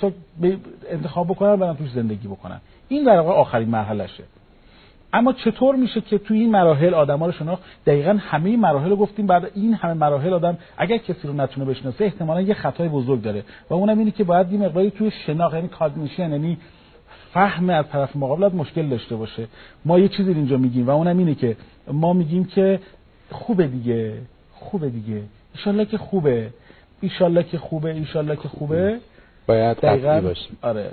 انتخاب 0.90 1.26
بکنن 1.26 1.56
برن 1.56 1.76
توش 1.76 1.90
زندگی 1.90 2.28
بکنن. 2.28 2.60
این 2.88 3.04
در 3.04 3.20
واقع 3.20 3.40
آخرین 3.40 3.68
مرحلهشه. 3.68 4.24
اما 5.12 5.32
چطور 5.32 5.76
میشه 5.76 6.00
که 6.00 6.18
توی 6.18 6.40
این 6.40 6.50
مراحل 6.50 6.94
آدما 6.94 7.26
رو 7.26 7.32
شناخت؟ 7.32 7.62
دقیقا 7.86 8.18
همه 8.20 8.56
مراحل 8.56 8.90
رو 8.90 8.96
گفتیم 8.96 9.26
بعد 9.26 9.50
این 9.54 9.74
همه 9.74 9.94
مراحل 9.94 10.32
آدم 10.32 10.58
اگر 10.76 10.96
کسی 10.96 11.28
رو 11.28 11.32
نتونه 11.32 11.66
بشناسه 11.66 12.04
احتمالا 12.04 12.40
یه 12.40 12.54
خطای 12.54 12.88
بزرگ 12.88 13.22
داره. 13.22 13.44
و 13.70 13.74
اونم 13.74 13.98
اینه 13.98 14.10
که 14.10 14.24
باید 14.24 14.52
یه 14.52 14.58
مقداری 14.58 14.90
توی 14.90 15.10
شناخت 15.10 15.54
یعنی 15.54 15.68
کاگنیشن 15.68 16.30
یعنی 16.30 16.58
فهم 17.32 17.70
از 17.70 17.84
طرف 17.92 18.16
مقابلت 18.16 18.54
مشکل 18.54 18.88
داشته 18.88 19.16
باشه. 19.16 19.46
ما 19.84 19.98
یه 19.98 20.08
چیزی 20.08 20.32
اینجا 20.32 20.56
میگیم 20.56 20.86
و 20.86 20.90
اونم 20.90 21.18
اینه 21.18 21.34
که 21.34 21.56
ما 21.92 22.12
میگیم 22.12 22.44
که 22.44 22.80
خوبه 23.30 23.66
دیگه 23.66 24.14
خوبه 24.52 24.88
دیگه. 24.88 25.22
ایشالله 25.54 25.84
که 25.84 25.98
خوبه. 25.98 26.50
ایشالله 27.00 27.42
که 27.42 27.58
خوبه 27.58 27.90
ایشالله 27.94 28.36
که 28.36 28.48
خوبه. 28.48 28.98
باید 29.46 29.76
قطعی 29.76 30.20
باشیم. 30.20 30.56
آره. 30.62 30.92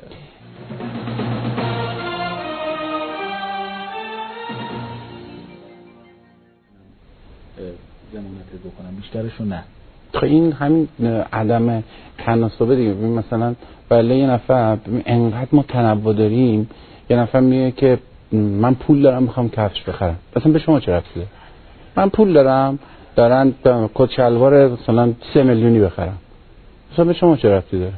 بکنم 8.59 8.95
بیشترشو 8.97 9.45
نه. 9.45 9.63
خب 10.13 10.23
این 10.23 10.51
همین 10.51 10.87
عدم 11.33 11.83
تناسبه 12.17 12.75
دیگه. 12.75 12.93
مثلا 12.93 13.55
بله 13.89 14.15
یه 14.15 14.27
نفر 14.27 14.77
انقدر 15.05 15.47
ما 15.51 15.63
تنوع 15.63 16.13
داریم 16.13 16.69
یه 17.09 17.17
نفر 17.17 17.39
میگه 17.39 17.71
که 17.71 17.97
من 18.31 18.73
پول 18.75 19.01
دارم 19.01 19.23
می‌خوام 19.23 19.49
کفش 19.49 19.83
بخرم. 19.83 20.15
مثلا 20.35 20.51
به 20.51 20.59
شما 20.59 20.79
چه 20.79 20.91
رفته 20.91 21.21
من 21.95 22.09
پول 22.09 22.33
دارم 22.33 22.79
دارن 23.15 23.53
کت 23.95 24.11
شلوار 24.11 24.67
مثلا 24.67 25.13
سه 25.33 25.43
میلیونی 25.43 25.79
بخرم. 25.79 26.17
مثلا 26.93 27.05
به 27.05 27.13
شما 27.13 27.35
چه 27.35 27.49
رفتی 27.49 27.79
داره؟ 27.79 27.93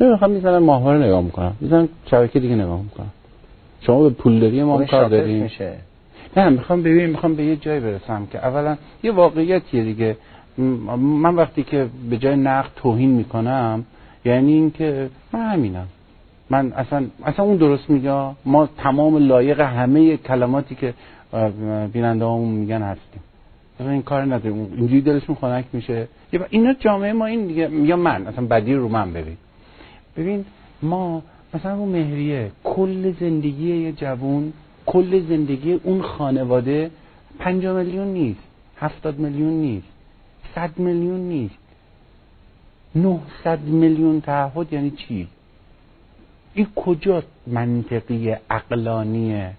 نمی‌خوام 0.00 0.30
می‌زنم 0.30 0.62
ماهواره 0.62 0.98
نگاه 0.98 1.20
می‌کنم. 1.20 1.56
می‌زنم 1.60 1.88
شبکه 2.10 2.40
دیگه 2.40 2.54
نگاه 2.54 2.82
می‌کنم. 2.82 3.10
شما 3.80 4.02
به 4.02 4.10
پولداری 4.10 4.62
ما 4.62 4.84
کار 4.84 5.08
داریم. 5.08 5.50
نه 6.36 6.48
می‌خوام 6.48 6.82
ببینیم 6.82 7.10
می‌خوام 7.10 7.34
به 7.34 7.44
یه 7.44 7.56
جای 7.56 7.80
برسم 7.80 8.26
که 8.26 8.38
اولا 8.38 8.76
یه 9.02 9.12
واقعیتیه 9.12 9.84
دیگه. 9.84 10.16
من 10.98 11.34
وقتی 11.34 11.62
که 11.62 11.88
به 12.10 12.16
جای 12.16 12.36
نقد 12.36 12.70
توهین 12.76 13.10
می‌کنم 13.10 13.84
یعنی 14.24 14.52
اینکه 14.52 15.10
من 15.32 15.40
همینم. 15.40 15.86
من 16.50 16.72
اصلا 16.72 17.04
اصلا 17.24 17.44
اون 17.44 17.56
درست 17.56 17.90
میگه؟ 17.90 18.30
ما 18.44 18.68
تمام 18.78 19.16
لایق 19.16 19.60
همه 19.60 20.16
کلماتی 20.16 20.74
که 20.74 20.94
بیننده 21.92 22.36
میگن 22.36 22.82
هستیم. 22.82 23.20
این 23.80 24.02
کار 24.02 24.22
نداریم. 24.22 24.72
اینجوری 24.76 25.00
دلشون 25.00 25.34
خنک 25.34 25.64
میشه. 25.72 26.08
اینا 26.50 26.72
جامعه 26.72 27.12
ما 27.12 27.26
این 27.26 27.46
دیگه 27.46 27.70
یا 27.70 27.96
من 27.96 28.26
اصلا 28.26 28.46
بدی 28.46 28.74
رو 28.74 28.88
من 28.88 29.12
ببین. 29.12 29.36
ببین 30.16 30.44
ما 30.82 31.22
مثلا 31.54 31.76
اون 31.76 31.88
مهریه 31.88 32.50
کل 32.64 33.12
زندگی 33.20 33.76
یه 33.76 33.92
جوون 33.92 34.52
کل 34.86 35.28
زندگی 35.28 35.72
اون 35.72 36.02
خانواده 36.02 36.90
پنجا 37.38 37.74
میلیون 37.74 38.08
نیست 38.08 38.40
هفتاد 38.80 39.18
میلیون 39.18 39.52
نیست 39.52 39.86
صد 40.54 40.78
میلیون 40.78 41.20
نیست. 41.20 41.54
صد 43.44 43.60
میلیون 43.60 44.20
تعهد 44.20 44.72
یعنی 44.72 44.90
چی؟ 44.90 45.28
این 46.54 46.66
کجا 46.76 47.22
منطقی 47.46 48.36
اقلانیه 48.50 49.52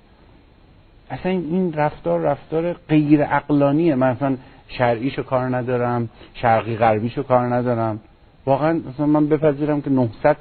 اصلا 1.10 1.32
این 1.32 1.74
رفتار 1.74 2.20
رفتار 2.20 2.74
غیر 2.74 3.24
اقلانیه 3.24 3.96
من 3.96 4.08
اصلا 4.08 4.38
شرعیشو 4.68 5.24
کار 5.24 5.56
ندارم 5.56 6.10
شرقی 6.34 6.76
غربیشو 6.76 7.24
کار 7.24 7.56
ندارم. 7.56 8.00
واقعا 8.46 8.74
مثلا 8.74 9.06
من 9.06 9.28
بپذیرم 9.28 9.82
که 9.82 9.90
900 9.90 10.38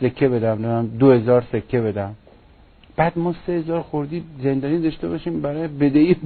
سکه 0.00 0.28
بدم 0.28 0.86
2000 0.86 1.44
سکه 1.52 1.80
بدم. 1.80 2.14
بعد 2.96 3.18
ما 3.18 3.34
3000 3.46 3.82
خوردی 3.82 4.24
زندانی 4.42 4.78
داشته 4.78 5.08
باشیم 5.08 5.40
برای 5.40 5.68
بدهی 5.68 6.16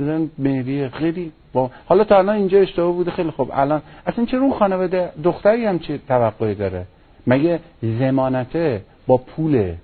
بزن 0.00 0.30
مهریه. 0.38 0.88
خیلی 0.88 1.32
با 1.52 1.70
حالا 1.86 2.04
تا 2.04 2.18
الان 2.18 2.36
اینجا 2.36 2.58
اشتباه 2.58 2.92
بوده 2.92 3.10
خیلی 3.10 3.30
خوب. 3.30 3.50
الان 3.52 3.82
اصلا 4.06 4.24
چرا 4.24 4.40
اون 4.40 4.52
خانواده 4.52 5.12
دختری 5.24 5.66
هم 5.66 5.78
چه 5.78 5.98
توقعی 6.08 6.54
داره؟ 6.54 6.86
مگه 7.26 7.60
زمانته 7.82 8.82
با 9.06 9.16
پوله؟ 9.16 9.76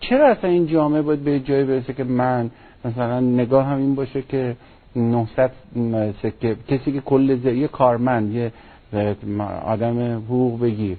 چرا 0.00 0.28
اصلا 0.28 0.50
این 0.50 0.66
جامعه 0.66 1.02
باید 1.02 1.24
به 1.24 1.40
جایی 1.40 1.64
برسه 1.64 1.92
که 1.92 2.04
من 2.04 2.50
مثلا 2.84 3.20
نگاه 3.20 3.66
هم 3.66 3.78
این 3.78 3.94
باشه 3.94 4.22
که 4.22 4.56
900 4.96 5.50
سکه 6.22 6.56
کسی 6.68 6.92
که 6.92 7.00
کل 7.00 7.30
یه 7.44 7.68
کارمند 7.68 8.34
یه 8.34 8.52
آدم 9.64 10.16
حقوق 10.16 10.60
بگیر. 10.60 10.96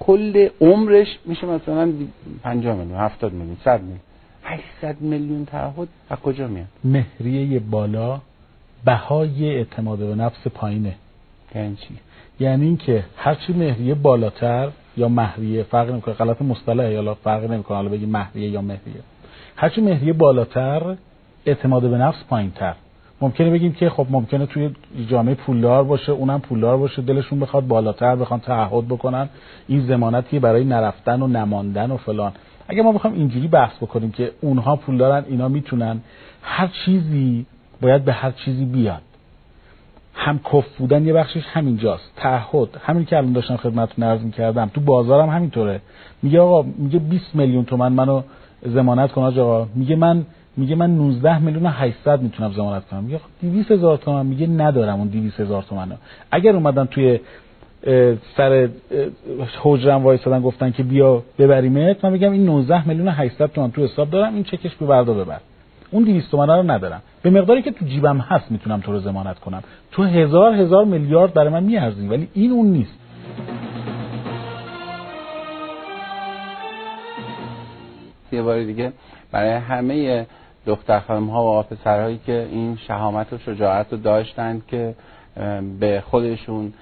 کل 0.00 0.48
عمرش 0.60 1.18
میشه 1.24 1.46
مثلا 1.46 1.92
50 2.42 2.76
میلیون 2.76 2.98
70 2.98 3.32
میلیون 3.32 3.56
100 3.64 3.80
میلیون. 3.80 4.00
800 4.44 5.00
میلیون 5.00 5.44
تعهد 5.44 5.88
از 6.10 6.18
کجا 6.18 6.46
میاد؟ 6.46 6.66
مهریه 6.84 7.60
بالا 7.60 8.20
بهای 8.84 9.56
اعتماد 9.56 9.98
به 9.98 10.14
نفس 10.14 10.46
پایینه. 10.54 10.94
یعنی 11.54 11.76
چی؟ 11.76 11.94
یعنی 12.40 12.64
اینکه 12.64 13.04
هرچی 13.16 13.52
مهریه 13.52 13.94
بالاتر 13.94 14.70
یا 14.96 15.08
مهریه 15.08 15.62
فرق 15.62 15.90
نمی‌کنه 15.90 16.14
غلط 16.14 16.42
مصطلحه 16.42 16.92
یا 16.92 17.14
فرق 17.14 17.50
نمی‌کنه 17.50 17.76
حالا 17.76 17.88
بگی 17.88 18.06
مهریه 18.06 18.50
یا 18.50 18.62
مهریه. 18.62 19.02
هرچی 19.56 19.80
مهریه 19.80 20.12
بالاتر 20.12 20.96
اعتماد 21.46 21.82
به 21.90 21.98
نفس 21.98 22.18
پایینتر. 22.28 22.74
ممکنه 23.20 23.50
بگیم 23.50 23.72
که 23.72 23.90
خب 23.90 24.06
ممکنه 24.10 24.46
توی 24.46 24.70
جامعه 25.08 25.34
پولدار 25.34 25.84
باشه 25.84 26.12
اونم 26.12 26.40
پولدار 26.40 26.76
باشه 26.76 27.02
دلشون 27.02 27.40
بخواد 27.40 27.66
بالاتر 27.66 28.16
بخوان 28.16 28.40
تعهد 28.40 28.88
بکنن. 28.88 29.28
این 29.68 29.86
ضمانتی 29.86 30.38
برای 30.38 30.64
نرفتن 30.64 31.22
و 31.22 31.26
نماندن 31.26 31.90
و 31.90 31.96
فلان. 31.96 32.32
اگه 32.68 32.82
ما 32.82 32.92
بخوام 32.92 33.14
اینجوری 33.14 33.48
بحث 33.48 33.76
بکنیم 33.76 34.12
که 34.12 34.32
اونها 34.40 34.76
پول 34.76 34.96
دارن 34.96 35.24
اینا 35.28 35.48
می‌تونن 35.48 36.00
هر 36.42 36.66
چیزی 36.84 37.46
باید 37.80 38.04
به 38.04 38.12
هر 38.12 38.30
چیزی 38.30 38.64
بیاد. 38.64 39.02
هم 40.14 40.40
کف 40.52 40.76
بودن 40.78 41.06
یه 41.06 41.12
بخشش 41.12 41.42
همینجاست. 41.46 42.12
تعهد. 42.16 42.68
همین 42.82 43.04
که 43.04 43.16
الان 43.16 43.32
داشتم 43.32 43.56
خدمتتون 43.56 44.04
عرض 44.04 44.20
می‌کردم. 44.20 44.70
تو 44.74 44.80
بازارم 44.80 45.28
همینطوره. 45.28 45.80
میگه 46.22 46.40
آقا 46.40 46.68
میگه 46.78 46.98
20 46.98 47.34
میلیون 47.34 47.64
تومن 47.64 47.92
منو 47.92 48.22
ضمانت 48.68 49.12
کن 49.12 49.22
آقا 49.22 49.68
میگه 49.74 49.96
من 49.96 50.26
میگه 50.56 50.76
من 50.76 50.90
19 50.90 51.38
میلیون 51.38 51.66
و 51.66 51.68
800 51.68 52.22
می‌تونم 52.22 52.52
ضمانت 52.52 52.84
کنم. 52.86 53.04
میگه 53.04 53.20
200 53.42 53.68
خب 53.68 53.72
هزار 53.72 53.96
تومن. 53.96 54.26
میگه 54.26 54.46
ندارم 54.46 54.98
اون 54.98 55.08
200 55.08 55.40
هزار 55.40 55.62
تومن 55.62 55.92
اگر 56.30 56.54
اومدن 56.54 56.84
توی 56.84 57.20
سر 58.36 58.68
حجرم 59.62 60.04
وایسادن 60.04 60.40
گفتن 60.40 60.70
که 60.70 60.82
بیا 60.82 61.22
ببریمت 61.38 62.04
من 62.04 62.12
میگم 62.12 62.32
این 62.32 62.44
19 62.44 62.88
میلیون 62.88 63.08
و 63.08 63.10
800 63.10 63.52
تومن 63.52 63.70
تو 63.70 63.82
حساب 63.82 64.10
دارم 64.10 64.34
این 64.34 64.44
چکش 64.44 64.74
به 64.74 64.86
بردا 64.86 65.14
ببر. 65.14 65.40
اون 65.90 66.04
200 66.04 66.30
تومن 66.30 66.50
رو 66.50 66.70
ندارم. 66.70 67.02
به 67.22 67.30
مقداری 67.30 67.62
که 67.62 67.70
تو 67.70 67.84
جیبم 67.84 68.18
هست 68.18 68.50
می‌تونم 68.50 68.80
تو 68.80 68.92
رو 68.92 69.00
ضمانت 69.00 69.38
کنم. 69.38 69.62
تو 69.92 70.02
هزار 70.02 70.54
هزار 70.54 70.84
میلیارد 70.84 71.34
برای 71.34 71.48
من 71.48 71.62
میارزی 71.62 72.08
ولی 72.08 72.28
این 72.34 72.50
اون 72.50 72.66
نیست. 72.66 72.92
یه 78.32 78.42
بار 78.42 78.64
دیگه 78.64 78.92
برای 79.32 79.52
همه 79.52 80.26
دختر 80.66 80.98
ها 80.98 81.60
و 81.60 81.62
پسرهایی 81.62 82.20
که 82.26 82.48
این 82.50 82.76
شهامت 82.76 83.32
و 83.32 83.38
شجاعت 83.38 83.92
رو 83.92 83.98
داشتند 83.98 84.66
که 84.66 84.94
به 85.80 86.02
خودشون 86.10 86.72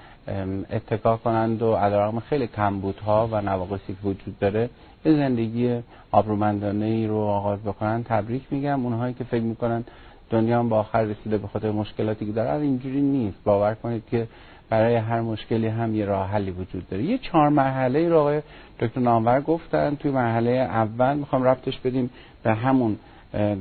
اتکا 0.71 1.17
کنند 1.17 1.61
و 1.61 1.73
علیرغم 1.73 2.19
خیلی 2.19 2.47
کمبودها 2.47 3.29
و 3.31 3.41
نواقصی 3.41 3.93
که 3.93 4.07
وجود 4.07 4.39
داره 4.39 4.69
یه 5.05 5.13
زندگی 5.13 5.79
آبرومندانه 6.11 6.85
ای 6.85 7.07
رو 7.07 7.17
آغاز 7.17 7.59
بکنن 7.59 8.03
تبریک 8.03 8.43
میگم. 8.51 8.85
اونهایی 8.85 9.13
که 9.13 9.23
فکر 9.23 9.43
می‌کنن 9.43 9.83
دنیا 10.29 10.59
هم 10.59 10.69
با 10.69 10.79
آخر 10.79 11.01
رسیده 11.01 11.37
به 11.37 11.47
خاطر 11.47 11.71
مشکلاتی 11.71 12.25
که 12.25 12.31
داره 12.31 12.61
اینجوری 12.61 13.01
نیست. 13.01 13.37
باور 13.43 13.73
کنید 13.73 14.03
که 14.11 14.27
برای 14.69 14.95
هر 14.95 15.21
مشکلی 15.21 15.67
هم 15.67 15.95
یه 15.95 16.05
راه 16.05 16.29
حلی 16.29 16.51
وجود 16.51 16.89
داره. 16.89 17.03
یه 17.03 17.17
چهار 17.17 17.49
مرحله 17.49 18.09
رو 18.09 18.19
آقای 18.19 18.41
دکتر 18.79 19.01
نامور 19.01 19.41
گفتن. 19.41 19.95
توی 19.95 20.11
مرحله 20.11 20.51
اول 20.51 21.17
می‌خوام 21.17 21.43
ربطش 21.43 21.79
بدیم 21.79 22.09
به 22.43 22.53
همون 22.53 22.97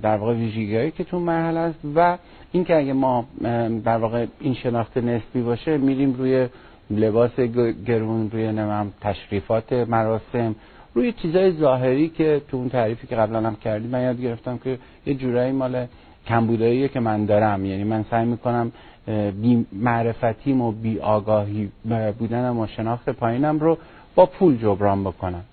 در 0.03 0.17
واقع 0.17 0.35
ویژگیهایی 0.35 0.91
که 0.91 1.05
تو 1.05 1.19
مرحله 1.19 1.61
است 1.61 1.79
و 1.95 2.19
اینکه 2.53 2.77
اگه 2.77 2.93
ما 2.93 3.25
در 3.85 3.99
واقع 3.99 4.27
این 4.41 4.55
شناخت 4.55 4.97
نسبی 4.97 5.43
باشه 5.43 5.79
میریم 5.79 6.15
روی 6.15 6.49
لباس 6.91 7.41
گرون 7.87 8.31
روی 8.31 8.53
نمیم 8.53 8.93
تشریفات 9.01 9.73
مراسم 9.73 10.55
روی 10.95 11.13
چیزای 11.13 11.53
ظاهری 11.53 12.09
که 12.09 12.43
تو 12.49 12.57
اون 12.57 12.69
تعریفی 12.69 13.07
که 13.07 13.17
قبلا 13.17 13.41
هم 13.41 13.57
کردیم 13.57 13.91
من 13.91 14.03
یاد 14.03 14.21
گرفتم 14.21 14.59
که 14.59 14.79
یه 15.07 15.15
جورایی 15.15 15.53
مال 15.53 15.87
کمبوداییه 16.29 16.89
که 16.89 17.01
من 17.01 17.25
دارم. 17.25 17.65
یعنی 17.65 17.85
من 17.85 18.05
سعی 18.11 18.25
می‌کنم 18.25 18.73
بی 19.43 19.67
معرفتیم 19.73 20.61
و 20.61 20.73
بی 20.73 20.99
آگاهی 20.99 21.71
بودنم 22.19 22.59
و 22.59 22.67
شناخت 22.67 23.11
پایینم 23.11 23.59
رو 23.59 23.79
با 24.15 24.27
پول 24.27 24.57
جبران 24.57 25.05
بکنم. 25.05 25.45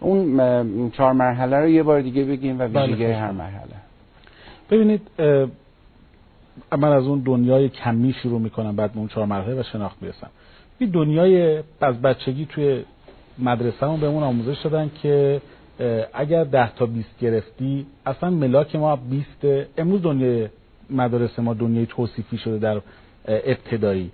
اون 0.00 0.90
چهار 0.90 1.12
مرحله 1.12 1.56
رو 1.56 1.68
یه 1.68 1.82
بار 1.82 2.00
دیگه 2.00 2.24
بگیم 2.24 2.58
و 2.58 2.68
بله، 2.68 2.86
ویژگی 2.86 3.04
هر 3.04 3.30
مرحله. 3.30 3.74
ببینید 4.70 5.00
من 6.78 6.92
از 6.92 7.06
اون 7.06 7.18
دنیای 7.18 7.68
کمی 7.68 8.12
شروع 8.12 8.40
می‌کنم 8.40 8.76
بعد 8.76 8.90
اون 8.94 9.08
چهار 9.08 9.26
مرحله 9.26 9.60
و 9.60 9.62
شناخت 9.62 10.00
برسم 10.00 10.30
این 10.78 10.90
دنیای 10.90 11.62
از 11.80 12.02
بچگی 12.02 12.46
توی 12.46 12.84
مدرسه 13.38 13.86
بهمون 13.86 14.22
آموزش 14.22 14.60
دادن 14.64 14.90
که 15.02 15.40
اگر 16.12 16.44
ده 16.44 16.74
تا 16.74 16.86
20 16.86 17.18
گرفتی 17.20 17.86
اصلا 18.06 18.30
ملاک 18.30 18.76
ما 18.76 18.96
20 18.96 19.26
امروز 19.78 20.02
دنیای 20.02 20.48
مدارس 20.90 21.38
ما 21.38 21.54
دنیای 21.54 21.86
توصیفی 21.86 22.38
شده 22.38 22.58
در 22.58 22.80
ابتدایی. 23.28 24.10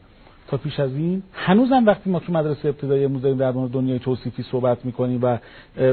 تا 0.49 0.57
پیش 0.57 0.81
از 0.81 0.95
این 0.95 1.23
هنوزم 1.33 1.87
وقتی 1.87 2.11
ما 2.11 2.19
تو 2.19 2.33
مدرسه 2.33 2.69
ابتدایی 2.69 3.05
امروز 3.05 3.23
داریم 3.23 3.39
در 3.39 3.53
دنیای 3.53 3.99
توصیفی 3.99 4.43
صحبت 4.43 4.85
می‌کنیم 4.85 5.21
و 5.23 5.39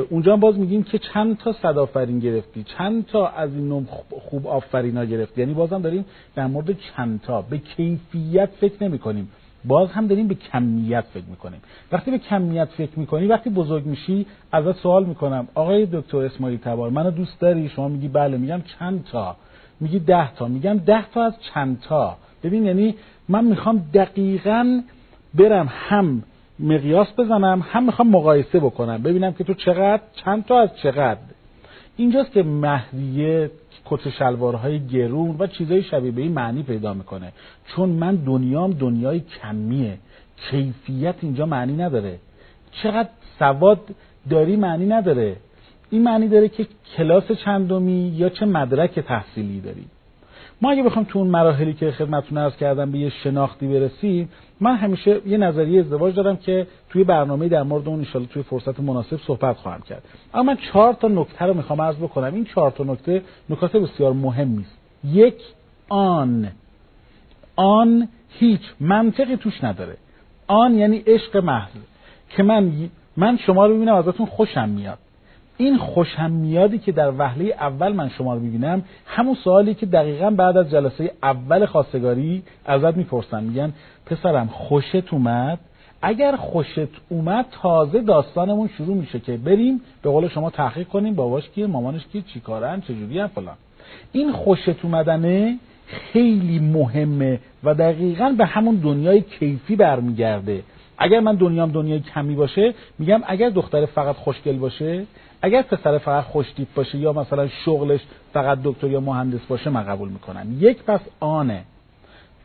اونجا 0.10 0.34
هم 0.34 0.40
باز 0.40 0.60
میگیم 0.60 0.84
که 0.84 1.00
چند 1.00 1.38
تا 1.38 1.54
صد 1.54 1.78
آفرین 1.78 2.20
گرفتی 2.20 2.64
چند 2.78 3.06
تا 3.06 3.28
از 3.28 3.54
این 3.54 3.68
نوع 3.68 3.84
خوب 4.10 4.48
آفرینا 4.48 5.06
گرفتی. 5.06 5.42
یعنی 5.42 5.54
بازم 5.54 5.82
داریم 5.82 6.06
در 6.36 6.48
مورد 6.48 6.78
چند 6.80 7.22
تا. 7.22 7.42
به 7.42 7.58
کیفیت 7.58 8.50
فکر 8.62 8.84
نمی‌کنیم. 8.84 9.30
باز 9.68 9.92
هم 9.92 10.08
داریم 10.08 10.28
به 10.28 10.36
کمیت 10.36 11.06
فکر 11.14 11.26
می‌کنیم. 11.30 11.62
وقتی 11.92 12.12
به 12.12 12.18
کمیت 12.18 12.70
فکر 12.78 13.00
می‌کنی 13.00 13.28
وقتی 13.28 13.50
بزرگ 13.50 13.86
میشی 13.86 14.26
ازت 14.52 14.76
سوال 14.76 15.06
می‌کنم. 15.06 15.48
آقای 15.56 15.86
دکتر 15.86 16.18
اسماعیل 16.18 16.60
تبار 16.60 16.90
منو 16.90 17.12
دوست 17.12 17.40
داری؟ 17.40 17.70
شما 17.70 17.88
میگی 17.88 18.08
بله. 18.08 18.38
میگم 18.38 18.62
چند 18.80 19.06
تا؟ 19.12 19.36
میگی 19.80 20.00
ده 20.00 20.34
تا. 20.34 20.48
میگم 20.48 20.78
ده 20.78 21.10
تا 21.14 21.24
از 21.24 21.34
چند 21.54 21.82
تا؟ 21.82 22.18
ببین 22.44 22.66
یعنی 22.66 22.96
من 23.30 23.46
می‌خوام 23.46 23.90
دقیقا 23.94 24.82
برم 25.34 25.70
هم 25.72 26.24
مقیاس 26.60 27.08
بزنم 27.18 27.66
هم 27.70 27.84
می‌خوام 27.84 28.10
مقایسه 28.10 28.60
بکنم. 28.60 29.04
ببینم 29.04 29.34
که 29.34 29.44
تو 29.44 29.54
چقدر 29.54 30.02
چند 30.26 30.46
تا 30.46 30.60
از 30.60 30.70
چقدر؟ 30.84 31.20
اینجاست 31.98 32.32
که 32.32 32.44
مهدیه 32.44 33.52
کت 33.90 34.10
شلوارهای 34.10 34.88
گرون 34.88 35.36
و 35.40 35.48
چیزهای 35.48 35.84
شبیه 35.84 36.12
به 36.12 36.22
این 36.22 36.32
معنی 36.32 36.64
پیدا 36.64 36.94
می‌کنه. 36.94 37.32
چون 37.68 37.90
من 37.90 38.16
دنیام 38.16 38.72
دنیای 38.72 39.20
کمیه. 39.20 39.98
کیفیت 40.38 41.16
اینجا 41.22 41.46
معنی 41.46 41.74
نداره. 41.74 42.20
چقدر 42.72 43.10
سواد 43.40 43.82
داری 44.30 44.56
معنی 44.56 44.86
نداره. 44.86 45.36
این 45.90 46.04
معنی 46.04 46.28
داره 46.28 46.50
که 46.50 46.68
کلاس 46.98 47.32
چندمی 47.32 48.14
یا 48.16 48.30
چه 48.30 48.46
مدرک 48.46 49.00
تحصیلی 49.00 49.62
داری. 49.62 49.86
ما 50.62 50.72
اگه 50.72 50.84
بخوام 50.84 51.06
تو 51.06 51.20
اون 51.20 51.28
مراحلی 51.28 51.74
که 51.74 51.92
خدمتتون 51.92 52.38
عرض 52.38 52.56
کردم 52.56 52.92
به 52.92 52.98
یه 52.98 53.10
شناختی 53.10 53.68
برسیم 53.68 54.30
من 54.60 54.76
همیشه 54.76 55.22
یه 55.26 55.38
نظریه 55.38 55.80
ازدواج 55.80 56.16
دارم 56.16 56.38
که 56.38 56.68
توی 56.90 57.04
برنامه 57.04 57.48
در 57.48 57.64
مورد 57.64 57.88
اون 57.88 58.06
ان 58.16 58.26
توی 58.26 58.44
فرصت 58.44 58.80
مناسب 58.80 59.18
صحبت 59.18 59.58
خواهم 59.58 59.82
کرد. 59.82 60.04
اما 60.34 60.44
من 60.44 60.58
چهار 60.72 60.94
تا 60.94 61.08
نکته 61.08 61.46
رو 61.46 61.54
می‌خوام 61.54 61.82
عرض 61.82 61.96
بکنم. 61.96 62.34
این 62.34 62.46
چهار 62.46 62.72
تا 62.72 62.84
نکته 62.84 63.22
نکات 63.50 63.76
بسیار 63.76 64.14
مهمی 64.14 64.62
است 64.62 64.78
یک 65.04 65.42
آن. 65.90 66.52
آن 67.56 68.08
هیچ 68.30 68.62
منطقی 68.80 69.38
توش 69.38 69.64
نداره. 69.64 69.98
آن 70.48 70.76
یعنی 70.76 71.04
عشق 71.08 71.38
محض. 71.38 71.72
که 72.30 72.44
من 72.44 72.72
من 73.18 73.38
شما 73.38 73.66
رو 73.66 73.76
ببینم 73.76 73.96
ازتون 73.96 74.26
خوشم 74.26 74.70
میاد. 74.70 74.98
این 75.58 75.78
خوشم 75.78 76.32
میادی 76.32 76.78
که 76.78 76.92
در 76.92 77.12
وهله 77.18 77.46
اول 77.46 77.92
من 77.92 78.10
شما 78.10 78.34
رو 78.34 78.40
ببینم 78.40 78.84
همون 79.06 79.36
سوالی 79.36 79.74
که 79.74 79.86
دقیقا 79.86 80.30
بعد 80.30 80.58
از 80.58 80.72
جلسه 80.72 81.12
اول 81.24 81.66
خواستگاری 81.66 82.44
ازت 82.66 82.98
می‌پرسن 82.98 83.44
میگن 83.44 83.74
پسرم 84.06 84.48
خوشت 84.48 85.14
اومد؟ 85.14 85.60
اگر 86.02 86.36
خوشت 86.36 86.90
اومد 87.10 87.46
تازه 87.52 88.02
داستانمون 88.02 88.70
شروع 88.78 88.98
میشه 88.98 89.20
که 89.20 89.38
بریم 89.38 89.82
به 90.02 90.10
قول 90.10 90.28
شما 90.28 90.50
تحقیق 90.50 90.88
کنیم 90.88 91.16
باباش 91.16 91.50
کیه 91.50 91.68
مامانش 91.68 92.02
کیه 92.12 92.22
چیکارن 92.22 92.82
چجوری 92.82 93.20
هم 93.20 93.28
فلان. 93.28 93.56
این 94.12 94.32
خوشت 94.32 94.86
اومدنه 94.86 95.58
خیلی 95.88 96.60
مهمه 96.60 97.40
و 97.64 97.74
دقیقا 97.74 98.36
به 98.38 98.46
همون 98.46 98.76
دنیای 98.76 99.22
کیفی 99.22 99.76
برمیگرده. 99.76 100.64
اگر 100.98 101.20
من 101.20 101.36
دنیام 101.36 101.72
دنیای 101.72 102.00
کمی 102.00 102.36
باشه 102.36 102.74
میگم 103.00 103.22
اگر 103.28 103.50
دختر 103.50 103.86
فقط 103.86 104.16
خوشگل 104.16 104.58
باشه 104.58 105.06
اگر 105.42 105.62
پسر 105.62 105.98
فقط 105.98 106.24
خوشتیپ 106.24 106.68
باشه 106.76 106.98
یا 106.98 107.14
مثلا 107.14 107.48
شغلش 107.48 108.00
فقط 108.34 108.60
دکتر 108.64 108.88
یا 108.88 109.00
مهندس 109.00 109.46
باشه 109.48 109.70
من 109.70 109.84
قبول 109.84 110.10
می‌کنم. 110.10 110.58
یک 110.60 110.84
پس 110.84 111.00
آنه. 111.20 111.64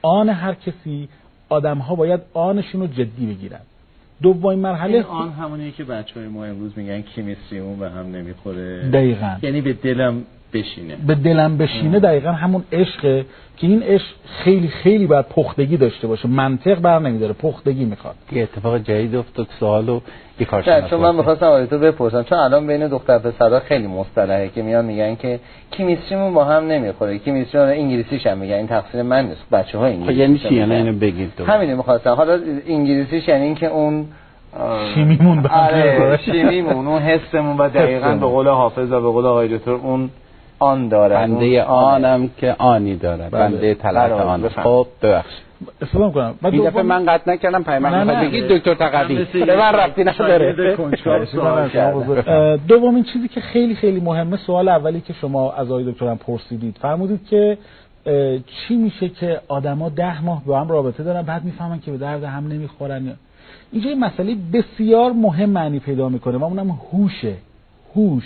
آن 0.03 0.29
هر 0.29 0.55
کسی 0.55 1.09
آدم 1.49 1.79
ها 1.79 1.95
باید 1.95 2.21
آنشون 2.35 2.81
رو 2.81 2.87
جدی 2.87 3.27
بگیرن. 3.27 3.61
دومین 4.23 4.59
مرحله 4.59 5.03
آن 5.03 5.33
همونیه 5.33 5.71
که 5.71 5.85
بچه 5.85 6.21
های 6.21 6.29
ما 6.29 6.45
امروز 6.45 6.73
میگن 6.77 7.01
کیمیستریمون 7.01 7.79
به 7.79 7.91
هم 7.91 8.07
نمی‌خوره. 8.07 8.91
دقیقا. 8.91 9.37
یعنی 9.43 9.61
به 9.61 9.73
دلم 9.73 10.25
بشینه. 10.55 10.97
به 11.07 11.15
دلم 11.15 11.59
بشینه 11.59 12.01
دقیقا 12.01 12.33
همون 12.33 12.65
عشقه 12.73 13.25
که 13.57 13.67
این 13.67 13.83
عشق 13.83 14.07
خیلی 14.27 14.69
خیلی 14.69 15.07
باید 15.07 15.29
پختگی 15.29 15.77
داشته 15.77 16.07
باشه. 16.07 16.29
منطق 16.29 16.81
بر 16.81 16.99
نمیداره 16.99 17.33
پختگی 17.33 17.85
می‌خواد. 17.85 18.15
یه 18.33 18.43
اتفاق 18.43 18.79
جدید 18.79 19.17
افتاد 19.17 19.47
سوالو 19.61 20.01
یه 20.41 20.47
کارشناس 20.47 20.91
چون 20.91 21.01
من 21.01 21.15
می‌خواستم 21.15 21.47
آقای 21.47 21.67
تو 21.67 21.79
بپرسم. 21.79 22.23
چون 22.23 22.39
الان 22.39 22.67
بین 22.67 22.89
دختر 22.89 23.19
پسرها 23.19 23.61
خیلی 23.61 23.87
مصطلحه 23.87 24.49
که 24.49 24.63
میان 24.63 24.85
میگن 24.85 25.15
که 25.15 25.41
کیمیستریمون 25.71 26.35
با 26.35 26.45
هم 26.45 26.67
نمی‌خوره. 26.67 27.19
کیمیستری 27.19 27.79
انگلیسیش 27.81 28.27
هم 28.27 28.39
میگن. 28.39 28.55
این 28.55 28.67
تقصیر 28.67 29.03
من 29.03 29.29
نیست. 29.29 29.51
بچه‌ها 29.53 29.87
انگلیسی 29.87 30.21
یعنی 30.21 30.39
چی؟ 30.39 30.55
یعنی 30.55 30.75
اینو 30.75 30.93
بگید 30.93 31.33
همین 31.47 31.75
می‌خواستم. 31.75 32.11
حالا 32.11 32.39
انگلیسیش 32.69 33.29
یعنی 33.29 33.45
اینکه 33.45 33.67
اون 33.67 34.07
شیمیمون 34.95 35.47
آره 35.47 36.19
شیمیمون 36.25 36.87
اون 36.87 37.03
حسمون 37.03 37.57
و 37.57 37.69
دقیقاً 37.69 38.13
به 38.15 38.27
قول 38.27 38.49
حافظ 38.49 38.93
و 38.93 39.01
به 39.01 39.11
قول 39.11 39.27
آقای 39.27 39.59
دکتر 39.59 39.71
اون 39.71 40.11
آن 40.63 40.89
داره 40.89 41.15
بنده 41.15 41.63
آنم 41.63 42.31
که 42.37 42.55
آنی 42.59 42.97
داره 42.97 43.29
بله. 43.31 43.49
بنده 43.49 43.75
طلعت 43.75 44.13
آن 44.13 44.49
خب 44.49 44.87
ببخش 45.03 45.33
اسلام 45.83 46.13
کنم 46.13 46.35
بعد 46.43 46.55
این 46.55 46.69
دفعه 46.69 46.83
من 46.83 47.07
قطع 47.07 47.33
نکردم 47.33 47.63
پیمان 47.63 48.05
می‌خواد 48.05 48.25
بگید 48.25 48.49
دکتر 48.49 48.75
تقوی 48.75 49.27
به 49.33 49.57
من 49.57 49.73
رفتی 49.73 50.05
نداره. 50.05 50.77
دومین 52.69 53.05
چیزی 53.05 53.29
که 53.29 53.41
خیلی 53.41 53.75
خیلی 53.75 54.01
مهمه 54.01 54.37
سوال 54.37 54.69
اولی 54.69 55.01
که 55.01 55.13
شما 55.13 55.53
از 55.53 55.71
آقای 55.71 55.85
دکترم 55.85 56.19
پرسیدید. 56.19 56.77
فرمودید 56.81 57.27
که 57.29 57.59
چی 58.47 58.77
میشه 58.77 59.09
که 59.09 59.41
آدما 59.49 59.89
ده 59.89 60.25
ماه 60.25 60.45
با 60.45 60.61
هم 60.61 60.69
رابطه 60.69 61.03
دارن 61.03 61.23
بعد 61.23 61.45
می‌فهمن 61.45 61.81
که 61.81 61.91
به 61.91 61.99
درد 61.99 62.25
هم 62.25 62.49
نمی‌خورن 62.49 63.17
اینجا 63.73 63.91
یه 63.91 63.97
مسئله 63.97 64.37
بسیار 64.53 65.13
مهم 65.13 65.51
معنی 65.51 65.79
پیدا 65.79 66.09
می‌کنه 66.09 66.39
و 66.39 66.45
اونم 66.45 66.79
هوشه. 66.93 67.35
هوش. 67.97 68.25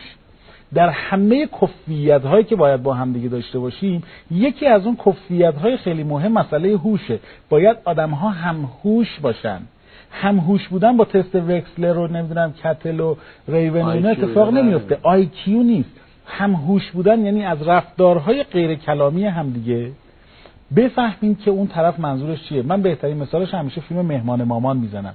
در 0.75 0.89
همه 0.89 1.47
کفیت 1.47 2.23
هایی 2.25 2.45
که 2.45 2.57
باید 2.57 2.83
با 2.83 2.95
هم 2.95 3.13
دیگه 3.13 3.29
داشته 3.29 3.59
باشیم 3.59 4.03
یکی 4.31 4.67
از 4.67 4.87
اون 4.87 4.97
کفیت 5.07 5.55
های 5.55 5.77
خیلی 5.77 6.05
مهم 6.05 6.33
مسئله 6.33 6.69
هوشه. 6.69 7.19
باید 7.49 7.77
آدم 7.85 8.11
ها 8.11 8.31
هم 8.31 8.69
هوش 8.85 9.21
باشن. 9.21 9.61
هم 10.11 10.39
هوش 10.39 10.69
بودن 10.69 10.97
با 10.97 11.05
تست 11.05 11.35
وکسلر 11.35 11.93
رو 11.93 12.09
نمی‌دونم 12.09 12.53
کتل 12.53 13.01
و 13.01 13.15
ریون 13.49 13.89
اینا 13.89 14.09
اتفاق 14.09 14.55
نمیفته 14.55 14.99
آی 15.03 15.27
کیو 15.27 15.63
نیست. 15.63 15.91
هم 16.27 16.53
هوش 16.53 16.91
بودن 16.91 17.25
یعنی 17.25 17.45
از 17.45 17.69
رفتارهای 17.69 18.43
غیر 18.43 18.75
کلامی 18.75 19.27
هم 19.27 19.51
دیگه. 19.51 19.91
بفهمیم 20.77 21.35
که 21.35 21.51
اون 21.51 21.67
طرف 21.67 22.01
منظورش 22.01 22.49
چیه. 22.49 22.63
من 22.63 22.83
بهترین 22.83 23.17
مثالش 23.17 23.55
همیشه 23.55 23.81
فیلم 23.81 24.07
مهمان 24.07 24.45
مامان 24.45 24.77
می‌زنم. 24.77 25.15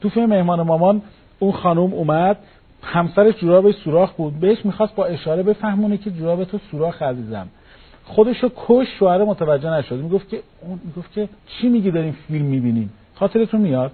تو 0.00 0.08
فیلم 0.08 0.28
مهمان 0.28 0.62
مامان 0.62 1.02
اون 1.38 1.52
خانم 1.52 1.80
اومد 1.80 2.36
همسرش 2.82 3.34
جورابش 3.40 3.74
سوراخ 3.74 4.12
بود. 4.12 4.40
بهش 4.40 4.64
می‌خواست 4.64 4.94
با 4.94 5.04
اشاره 5.04 5.42
بفهمونه 5.42 5.96
که 5.96 6.10
جوراب 6.10 6.44
تو 6.44 6.58
سوراخ 6.70 7.02
عزیزم. 7.02 7.48
خودشو 8.04 8.50
کش 8.56 8.88
شوهر 8.98 9.24
متوجه 9.24 9.70
نشد. 9.70 9.94
می‌گفت 9.94 10.28
که 10.28 10.40
اون 10.62 10.80
می‌گفت 10.84 11.12
که 11.12 11.28
چی 11.46 11.68
میگی 11.68 11.90
داریم 11.90 12.16
فیلم 12.28 12.44
می‌بینیم 12.44 12.92
خاطرتون 13.14 13.60
میاد. 13.60 13.92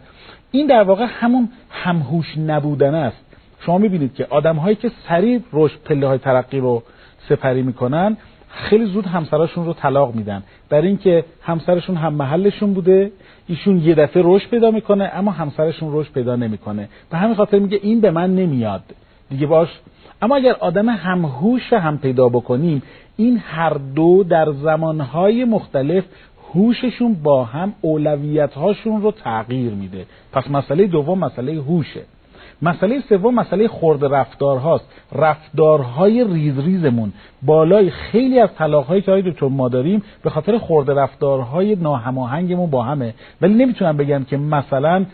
این 0.51 0.67
در 0.67 0.83
واقع 0.83 1.07
همون 1.09 1.49
همهوش 1.71 2.39
نبودن 2.39 2.95
است. 2.95 3.25
شما 3.61 3.79
می‌بینید 3.79 4.15
که 4.15 4.27
آدم 4.31 4.57
هایی 4.57 4.77
که 4.77 4.91
سریع 5.09 5.41
رشد 5.53 5.79
پله 5.85 6.07
های 6.07 6.19
ترقی 6.19 6.59
رو 6.59 6.83
سپری 7.29 7.63
می‌کنن 7.63 8.17
خیلی 8.57 8.85
زود 8.85 9.07
همسراشون 9.07 9.67
رو 9.67 9.73
طلاق 9.73 10.15
میدن. 10.15 10.43
برای 10.69 10.89
اینکه 10.89 11.25
همسرشون 11.43 11.97
هم 11.97 12.15
محلشون 12.15 12.75
بوده 12.75 13.11
ایشون 13.47 13.81
یه 13.81 13.95
دفعه 13.95 14.23
رشد 14.27 14.49
پیدا 14.51 14.71
می‌کنه 14.71 15.11
اما 15.15 15.31
همسرشون 15.31 15.89
رشد 15.93 16.13
پیدا 16.13 16.37
نمی‌کنه. 16.37 16.89
به 17.11 17.17
همین 17.17 17.35
خاطر 17.35 17.59
میگه 17.59 17.79
این 17.83 18.01
به 18.01 18.11
من 18.11 18.35
نمیاد. 18.35 18.83
دیگه 19.31 19.47
باش. 19.47 19.69
اما 20.23 20.37
اگر 20.37 20.53
آدم 20.53 20.89
همهوش 20.89 21.73
هم 21.73 21.99
پیدا 21.99 22.29
بکنیم 22.29 22.83
این 23.17 23.39
هر 23.39 23.73
دو 23.95 24.25
در 24.25 24.53
زمانهای 24.53 25.45
مختلف 25.45 26.05
هوششون 26.55 27.15
با 27.15 27.45
هم 27.45 27.75
اولویت 27.81 28.55
هاشون 28.55 29.03
رو 29.03 29.11
تغییر 29.11 29.73
میده. 29.73 30.07
پس 30.33 30.51
مسئله 30.51 30.87
دوم 30.87 31.19
مسئله 31.19 31.53
هوشه. 31.53 32.03
مسئله 32.63 33.01
سوم 33.09 33.35
مسئله 33.35 33.69
خورد 33.69 34.05
رفتار 34.05 34.59
هاست. 34.59 34.85
رفتارهای 35.13 36.25
ریز 36.25 36.59
ریزمون. 36.59 37.13
بالای 37.43 37.91
خیلی 37.91 38.41
از 38.41 38.55
طلاقهایی 38.55 39.03
که 39.03 39.23
دکتر 39.27 39.49
ما 39.49 39.69
داریم 39.69 40.03
به 40.23 40.31
خاطر 40.31 40.59
خورد 40.59 40.91
رفتارهای 40.91 41.77
ناهماهنگمون 41.77 42.71
با 42.71 42.83
همه. 42.83 43.15
ولی 43.41 43.55
نمی‌تونم 43.55 43.97
بگم 43.97 44.25
که 44.25 44.37
مثلا 44.37 45.07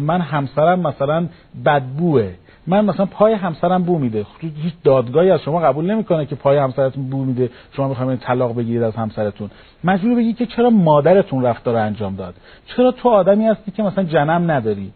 من 0.00 0.20
همسرم 0.20 0.80
مثلا 0.80 1.26
بدبوه. 1.64 2.30
من 2.66 2.84
مثلا 2.84 3.06
پای 3.06 3.32
همسرم 3.32 3.82
بو 3.82 3.98
میده. 3.98 4.26
هیچ 4.40 4.74
دادگاهی 4.84 5.30
از 5.30 5.40
شما 5.40 5.60
قبول 5.60 5.90
نمی‌کنه 5.90 6.26
که 6.26 6.34
پای 6.34 6.58
همسرتون 6.58 7.10
بو 7.10 7.24
میده. 7.24 7.50
شما 7.76 7.88
می‌خواید 7.88 8.20
طلاق 8.20 8.56
بگیرید 8.56 8.82
از 8.82 8.96
همسرتون. 8.96 9.50
مجبور 9.84 10.14
بگی 10.14 10.32
که 10.32 10.46
چرا 10.46 10.70
مادرتون 10.70 11.42
رفتار 11.42 11.76
انجام 11.76 12.16
داد؟ 12.16 12.34
چرا 12.66 12.92
تو 12.92 13.08
آدمی 13.08 13.46
هستی 13.46 13.70
که 13.70 13.82
مثلا 13.82 14.04
جنم 14.04 14.50
نداری؟ 14.50 14.92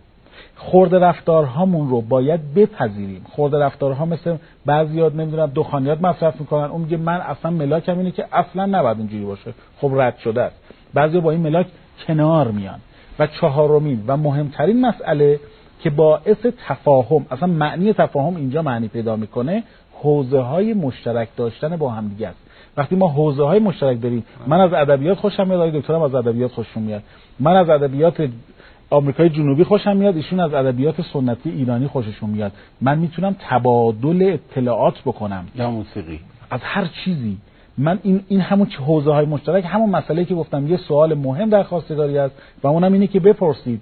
خورده 0.56 0.98
رفتارهامون 0.98 1.88
رو 1.88 2.00
باید 2.00 2.54
بپذیریم. 2.54 3.26
خورده 3.30 3.58
رفتارها 3.58 4.04
مثل 4.04 4.36
بعضیات 4.66 5.14
نمی‌دونم 5.14 5.50
دخانیات 5.54 6.00
مصرف 6.00 6.40
می‌کنن. 6.40 6.64
اون 6.64 6.80
میگه 6.80 6.96
من 6.96 7.20
اصلا 7.20 7.50
ملاکم 7.50 7.98
اینه 7.98 8.10
که 8.10 8.26
اصلا 8.32 8.66
نباید 8.66 8.98
اینجوری 8.98 9.24
باشه. 9.24 9.54
خب 9.80 9.90
رد 9.94 10.18
شده 10.18 10.42
است. 10.42 10.56
بعضی 10.94 11.20
با 11.20 11.30
این 11.30 11.40
ملاک 11.40 11.66
کنار 12.06 12.48
میان. 12.48 12.78
و 13.18 13.26
چهارمین 13.26 14.04
و 14.06 14.16
مهمترین 14.16 14.86
مسئله 14.86 15.40
که 15.80 15.90
باعث 15.90 16.46
تفاهم 16.68 17.26
اصلا 17.30 17.48
معنی 17.48 17.92
تفاهم 17.92 18.36
اینجا 18.36 18.62
معنی 18.62 18.88
پیدا 18.88 19.16
می‌کنه 19.16 19.62
حوزه 19.92 20.40
های 20.40 20.74
مشترک 20.74 21.28
داشتن 21.36 21.76
با 21.76 21.90
همدیگه 21.90 22.28
است. 22.28 22.38
وقتی 22.76 22.96
ما 22.96 23.08
حوزه 23.08 23.44
های 23.44 23.58
مشترک 23.58 24.02
داریم 24.02 24.24
من 24.46 24.60
از 24.60 24.72
ادبیات 24.72 25.18
خوشم 25.18 25.48
میاد 25.48 25.72
دکترم 25.72 26.02
از 26.02 26.14
ادبیات 26.14 26.52
خوشم 26.52 26.80
میاد. 26.80 27.02
من 27.40 27.56
از 27.56 27.68
ادبیات 27.68 28.28
آمریکای 28.94 29.28
جنوبی 29.28 29.64
خوشم 29.64 29.96
میاد 29.96 30.16
ایشون 30.16 30.40
از 30.40 30.54
ادبیات 30.54 30.94
سنتی 31.12 31.50
ایرانی 31.50 31.86
خوششون 31.86 32.30
میاد. 32.30 32.52
من 32.80 32.98
می‌تونم 32.98 33.36
تبادل 33.50 34.36
اطلاعات 34.50 35.00
بکنم. 35.06 35.46
یا 35.56 35.70
موسیقی. 35.70 36.20
از 36.50 36.60
هر 36.62 36.84
چیزی. 37.04 37.36
من 37.78 37.98
این 38.02 38.20
این 38.28 38.40
همون 38.40 38.66
حوزه 38.86 39.12
های 39.12 39.26
مشترک 39.26 39.64
همون 39.68 39.90
مسئله 39.90 40.24
که 40.24 40.34
گفتم 40.34 40.68
یه 40.68 40.76
سوال 40.76 41.14
مهم 41.14 41.50
در 41.50 41.62
خواستگاری 41.62 42.18
است 42.18 42.34
و 42.62 42.66
اونم 42.66 42.92
اینه 42.92 43.06
که 43.06 43.20
بپرسید 43.20 43.80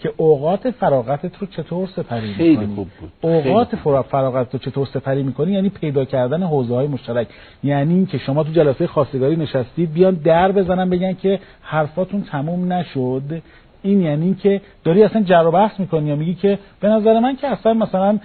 که 0.00 0.12
اوقات 0.16 0.70
فراغتت 0.70 1.38
رو 1.38 1.46
چطور 1.46 1.88
سپری 1.96 2.32
خیلی 2.32 2.56
می‌کنی؟ 2.56 2.74
خوب 2.74 2.88
بود. 3.00 3.12
اوقات 3.20 3.76
فراغتت 4.10 4.52
رو 4.52 4.58
چطور 4.58 4.86
سپری 4.86 5.22
می‌کنی؟ 5.22 5.52
یعنی 5.52 5.68
پیدا 5.68 6.04
کردن 6.04 6.42
حوزه 6.42 6.74
های 6.74 6.86
مشترک. 6.86 7.28
یعنی 7.64 7.94
اینکه 7.94 8.18
شما 8.18 8.44
تو 8.44 8.52
جلسه 8.52 8.86
خواستگاری 8.86 9.36
نشستید 9.36 9.92
بیان 9.92 10.14
در 10.14 10.52
بزنن 10.52 10.90
بگن 10.90 11.12
که 11.12 11.40
حرفاتون 11.62 12.22
تموم 12.22 12.72
نشد. 12.72 13.42
این 13.82 14.00
یعنی 14.00 14.34
که 14.34 14.60
داری 14.84 15.02
اصلا 15.02 15.22
جر 15.22 15.46
و 15.46 15.50
بحث 15.50 15.80
می‌کنی 15.80 16.08
یا 16.08 16.16
میگی 16.16 16.34
که 16.34 16.58
به 16.80 16.88
نظر 16.88 17.20
من 17.20 17.36
که 17.36 17.46
اصلا 17.46 17.74
مثلا 17.74 18.18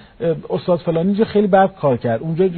استاد 0.49 0.79
فلانی 0.79 1.13
جو 1.13 1.23
خیلی 1.23 1.47
بد 1.47 1.75
کار 1.75 1.97
کرد. 1.97 2.21
اونجا 2.21 2.49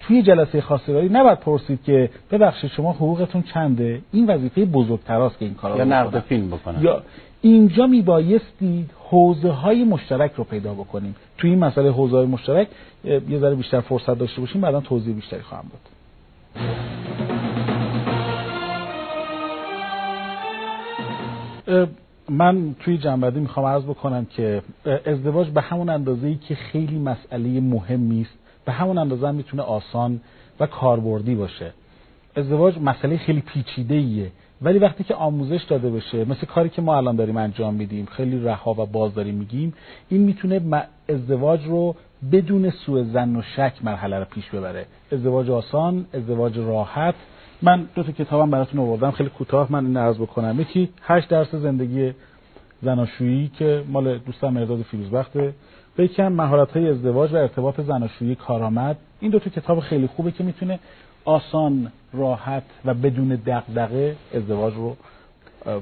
توی 0.00 0.22
جلسه 0.22 0.60
خواستگاری 0.60 1.08
نباید 1.08 1.38
پرسید 1.38 1.84
که 1.84 2.10
ببخشید 2.30 2.70
شما 2.70 2.92
حقوقتون 2.92 3.42
چنده؟ 3.42 4.00
این 4.12 4.26
وظیفه 4.26 4.64
بزرگتراست 4.64 5.38
که 5.38 5.44
این 5.44 5.54
کارا 5.54 5.76
یا 5.76 5.84
نقد 5.84 6.18
فیلم 6.18 6.50
بکنن. 6.50 6.82
یا 6.82 7.02
اینجا 7.40 7.86
میبایستی 7.86 8.86
حوزه 9.10 9.50
های 9.50 9.84
مشترک 9.84 10.32
رو 10.36 10.44
پیدا 10.44 10.74
بکنیم. 10.74 11.16
توی 11.38 11.50
این 11.50 11.58
مسئله 11.58 11.90
حوزه 11.90 12.16
های 12.16 12.26
مشترک 12.26 12.68
یه 13.04 13.38
ذره 13.38 13.54
بیشتر 13.54 13.80
فرصت 13.80 14.18
داشته 14.18 14.40
باشیم 14.40 14.60
بعدا 14.60 14.80
توضیح 14.80 15.14
بیشتری 15.14 15.40
خواهم 15.40 15.64
داد. 15.72 15.80
من 22.32 22.74
توی 22.80 22.98
جنبندی 22.98 23.40
می‌خوام 23.40 23.66
عرض 23.66 23.82
بکنم 23.82 24.24
که 24.24 24.62
ازدواج 25.06 25.50
به 25.50 25.60
همون 25.60 25.88
اندازه 25.88 26.26
ای 26.26 26.34
که 26.34 26.54
خیلی 26.54 26.98
مسئله 26.98 27.60
مهمی 27.60 28.20
است 28.20 28.38
به 28.64 28.72
همون 28.72 28.98
اندازه 28.98 29.28
هم 29.28 29.34
می‌تونه 29.34 29.62
آسان 29.62 30.20
و 30.60 30.66
کاربردی 30.66 31.34
باشه. 31.34 31.72
ازدواج 32.36 32.78
مسئله 32.78 33.16
خیلی 33.16 33.40
پیچیده 33.40 33.94
ایه 33.94 34.30
ولی 34.62 34.78
وقتی 34.78 35.04
که 35.04 35.14
آموزش 35.14 35.62
داده 35.62 35.90
بشه 35.90 36.24
مثل 36.24 36.46
کاری 36.46 36.68
که 36.68 36.82
ما 36.82 36.96
الان 36.96 37.16
داریم 37.16 37.36
انجام 37.36 37.74
میدیم 37.74 38.06
خیلی 38.06 38.44
رها 38.44 38.72
و 38.72 38.86
باز 38.86 39.14
داریم 39.14 39.34
میگیم 39.34 39.74
این 40.08 40.20
می‌تونه 40.20 40.86
ازدواج 41.08 41.64
رو 41.66 41.94
بدون 42.32 42.70
سوء 42.70 43.02
زن 43.02 43.36
و 43.36 43.42
شک 43.56 43.72
مرحله 43.82 44.18
رو 44.18 44.24
پیش 44.24 44.50
ببره. 44.50 44.86
ازدواج 45.12 45.50
آسان 45.50 46.06
ازدواج 46.14 46.58
راحت 46.58 47.14
من 47.62 47.86
دو 47.94 48.02
تا 48.02 48.12
کتابم 48.12 48.50
براتون 48.50 48.80
آوردم 48.80 49.10
خیلی 49.10 49.30
کوتاه 49.30 49.72
من 49.72 49.86
این 49.86 49.96
عرض 49.96 50.16
بکنم. 50.16 50.60
یکی 50.60 50.88
هشت 51.02 51.28
درس 51.28 51.54
زندگی 51.54 52.12
زناشویی 52.82 53.50
که 53.58 53.84
مال 53.88 54.18
دوستم 54.18 54.48
مرداد 54.48 54.82
فیروزبخته. 54.82 55.54
و 55.98 56.02
یکی 56.02 56.22
هم 56.22 56.32
مهارت 56.32 56.76
های 56.76 56.88
ازدواج 56.88 57.32
و 57.32 57.36
ارتباط 57.36 57.80
زناشویی 57.80 58.34
کارآمد. 58.34 58.96
این 59.20 59.30
دو 59.30 59.38
تا 59.38 59.50
کتاب 59.50 59.80
خیلی 59.80 60.06
خوبه 60.06 60.30
که 60.30 60.44
می‌تونه 60.44 60.78
آسان 61.24 61.92
راحت 62.12 62.62
و 62.84 62.94
بدون 62.94 63.28
دغدغه 63.28 64.16
ازدواج 64.34 64.74
رو 64.74 64.96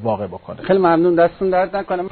واقع 0.02 0.26
بکنه. 0.26 0.62
خیلی 0.62 0.78
ممنون. 0.78 1.14
دستون 1.14 1.50
درد 1.50 1.76
نکنم 1.76 2.10